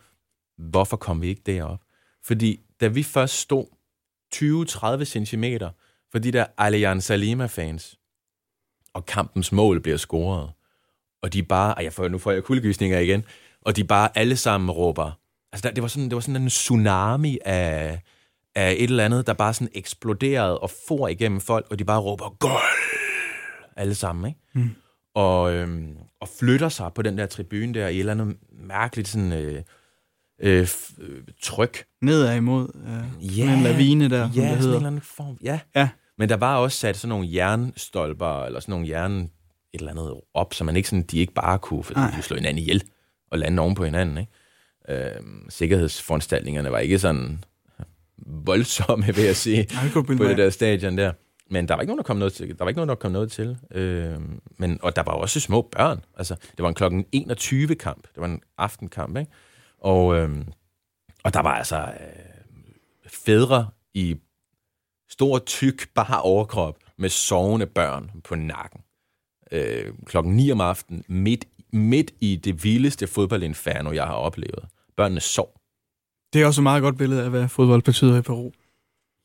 [0.57, 1.79] hvorfor kom vi ikke derop?
[2.23, 3.65] Fordi da vi først stod
[4.35, 5.43] 20-30 cm
[6.11, 7.97] for de der Allianz Lima-fans,
[8.93, 10.49] og kampens mål bliver scoret,
[11.21, 13.23] og de bare, ej, jeg får, nu får jeg kuldegysninger igen,
[13.61, 15.11] og de bare alle sammen råber,
[15.53, 18.01] altså der, det, var sådan, det var sådan en tsunami af,
[18.55, 21.99] af et eller andet, der bare sådan eksploderede og for igennem folk, og de bare
[21.99, 22.61] råber, goal!
[23.77, 24.39] Alle sammen, ikke?
[24.53, 24.69] Mm.
[25.15, 29.07] og, øhm, og flytter sig på den der tribune der i et eller andet mærkeligt
[29.07, 29.63] sådan, øh,
[30.41, 30.67] øh,
[30.99, 31.85] øh, tryk.
[32.01, 32.67] Nedad imod.
[32.85, 34.69] Øh, sådan en lavine der, som ja, det sådan hedder.
[34.69, 35.37] en eller anden form.
[35.43, 35.59] Ja.
[35.75, 35.89] Ja.
[36.17, 39.29] Men der var også sat sådan nogle jernstolper, eller sådan nogle jern et
[39.73, 42.11] eller andet op, så man ikke sådan, de ikke bare kunne, Nej.
[42.17, 42.83] de slå hinanden ihjel
[43.31, 44.17] og lande oven på hinanden.
[44.17, 44.31] Ikke?
[44.91, 47.43] Øhm, sikkerhedsforanstaltningerne var ikke sådan
[48.25, 51.11] voldsomme, vil jeg sige, på det der stadion der.
[51.49, 52.47] Men der var ikke nogen, der kom noget til.
[52.47, 53.57] Der var ikke nogen, der kom noget til.
[53.71, 56.05] Øhm, men, og der var også små børn.
[56.17, 58.03] Altså, det var en klokken 21 kamp.
[58.03, 59.31] Det var en aftenkamp, ikke?
[59.77, 60.47] Og, øhm,
[61.23, 62.71] og der var altså øh,
[63.07, 64.15] fædre i
[65.09, 68.81] stor, tyk, bare overkrop med sovende børn på nakken.
[69.51, 74.65] Øh, klokken 9 om aftenen, midt, midt i det vildeste fodboldinferno, jeg har oplevet.
[74.97, 75.53] Børnene sov.
[76.33, 78.51] Det er også et meget godt billede af, hvad fodbold betyder i Peru.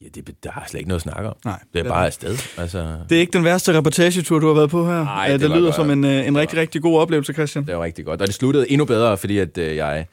[0.03, 1.37] Ja, det, der er slet ikke noget at snakke om.
[1.45, 2.07] Nej, det er det bare det.
[2.07, 2.39] afsted.
[2.59, 5.05] Altså, Det er ikke den værste reportagetur, du har været på her.
[5.05, 5.75] Nej, det det lyder godt.
[5.75, 7.67] som en, øh, en rigtig, rigtig god oplevelse, Christian.
[7.67, 8.21] det var rigtig godt.
[8.21, 10.07] Og det sluttede endnu bedre, fordi at øh, jeg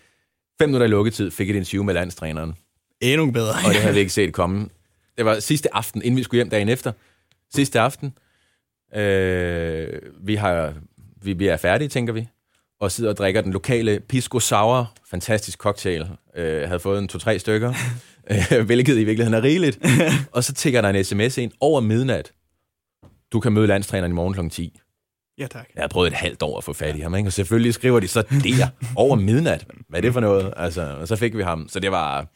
[0.62, 2.54] fem minutter i lukketid fik et interview med landstræneren.
[3.02, 3.50] Endnu bedre.
[3.68, 4.70] Og det havde vi ikke set komme.
[5.18, 6.92] Det var sidste aften, inden vi skulle hjem dagen efter.
[7.56, 8.14] Sidste aften.
[8.96, 9.88] Øh,
[10.22, 10.74] vi, har,
[11.22, 12.28] vi, vi er færdige, tænker vi.
[12.84, 14.94] Og sidder og drikker den lokale Pisco Sour.
[15.10, 16.10] Fantastisk cocktail.
[16.36, 17.74] Øh, havde fået en to-tre stykker.
[18.32, 19.80] øh, hvilket i virkeligheden er rigeligt.
[20.32, 22.32] og så tigger der en sms ind over midnat.
[23.32, 24.50] Du kan møde landstræneren i morgen kl.
[24.50, 24.80] 10.
[25.38, 25.68] Ja, tak.
[25.76, 27.28] Jeg har prøvet et halvt år at få fat i ham, ikke?
[27.28, 29.66] og selvfølgelig skriver de så der over midnat.
[29.90, 30.54] Hvad er det for noget?
[30.58, 31.68] Altså, og så fik vi ham.
[31.70, 32.28] Så det var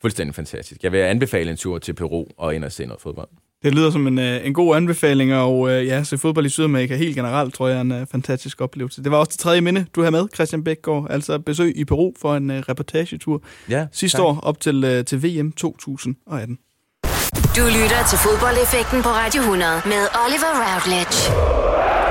[0.00, 0.82] fuldstændig fantastisk.
[0.82, 3.28] Jeg vil anbefale en tur til Peru og ind og se noget fodbold.
[3.62, 6.96] Det lyder som en, øh, en god anbefaling, og øh, ja, se fodbold i Sydamerika
[6.96, 9.02] helt generelt, tror jeg er en øh, fantastisk oplevelse.
[9.04, 12.12] Det var også det tredje minde, du har med, Christian Bækgaard, altså besøg i Peru
[12.20, 14.24] for en øh, reportagetur Ja, sidste tak.
[14.26, 16.58] år op til, øh, til VM 2018.
[17.56, 22.01] Du lytter til fodboldeffekten på Radio 100 med Oliver Routledge.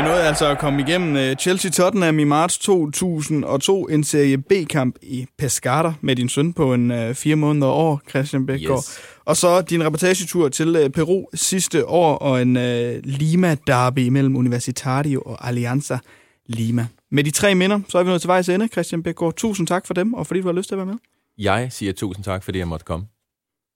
[0.00, 5.26] Vi nåede altså at komme igennem øh, Chelsea-Tottenham i marts 2002, en Serie B-kamp i
[5.38, 8.78] Pescara med din søn på en øh, fire måneder år, Christian Bækgaard.
[8.78, 9.00] Yes.
[9.24, 15.20] Og så din reportagetur til øh, Peru sidste år, og en øh, Lima-derby mellem Universitario
[15.20, 15.98] og Alianza
[16.46, 16.86] Lima.
[17.10, 19.34] Med de tre minder, så er vi nået til vejs ende, Christian Bækgaard.
[19.36, 20.96] Tusind tak for dem, og fordi du har lyst til at være med.
[21.38, 23.06] Jeg siger tusind tak, fordi jeg måtte komme.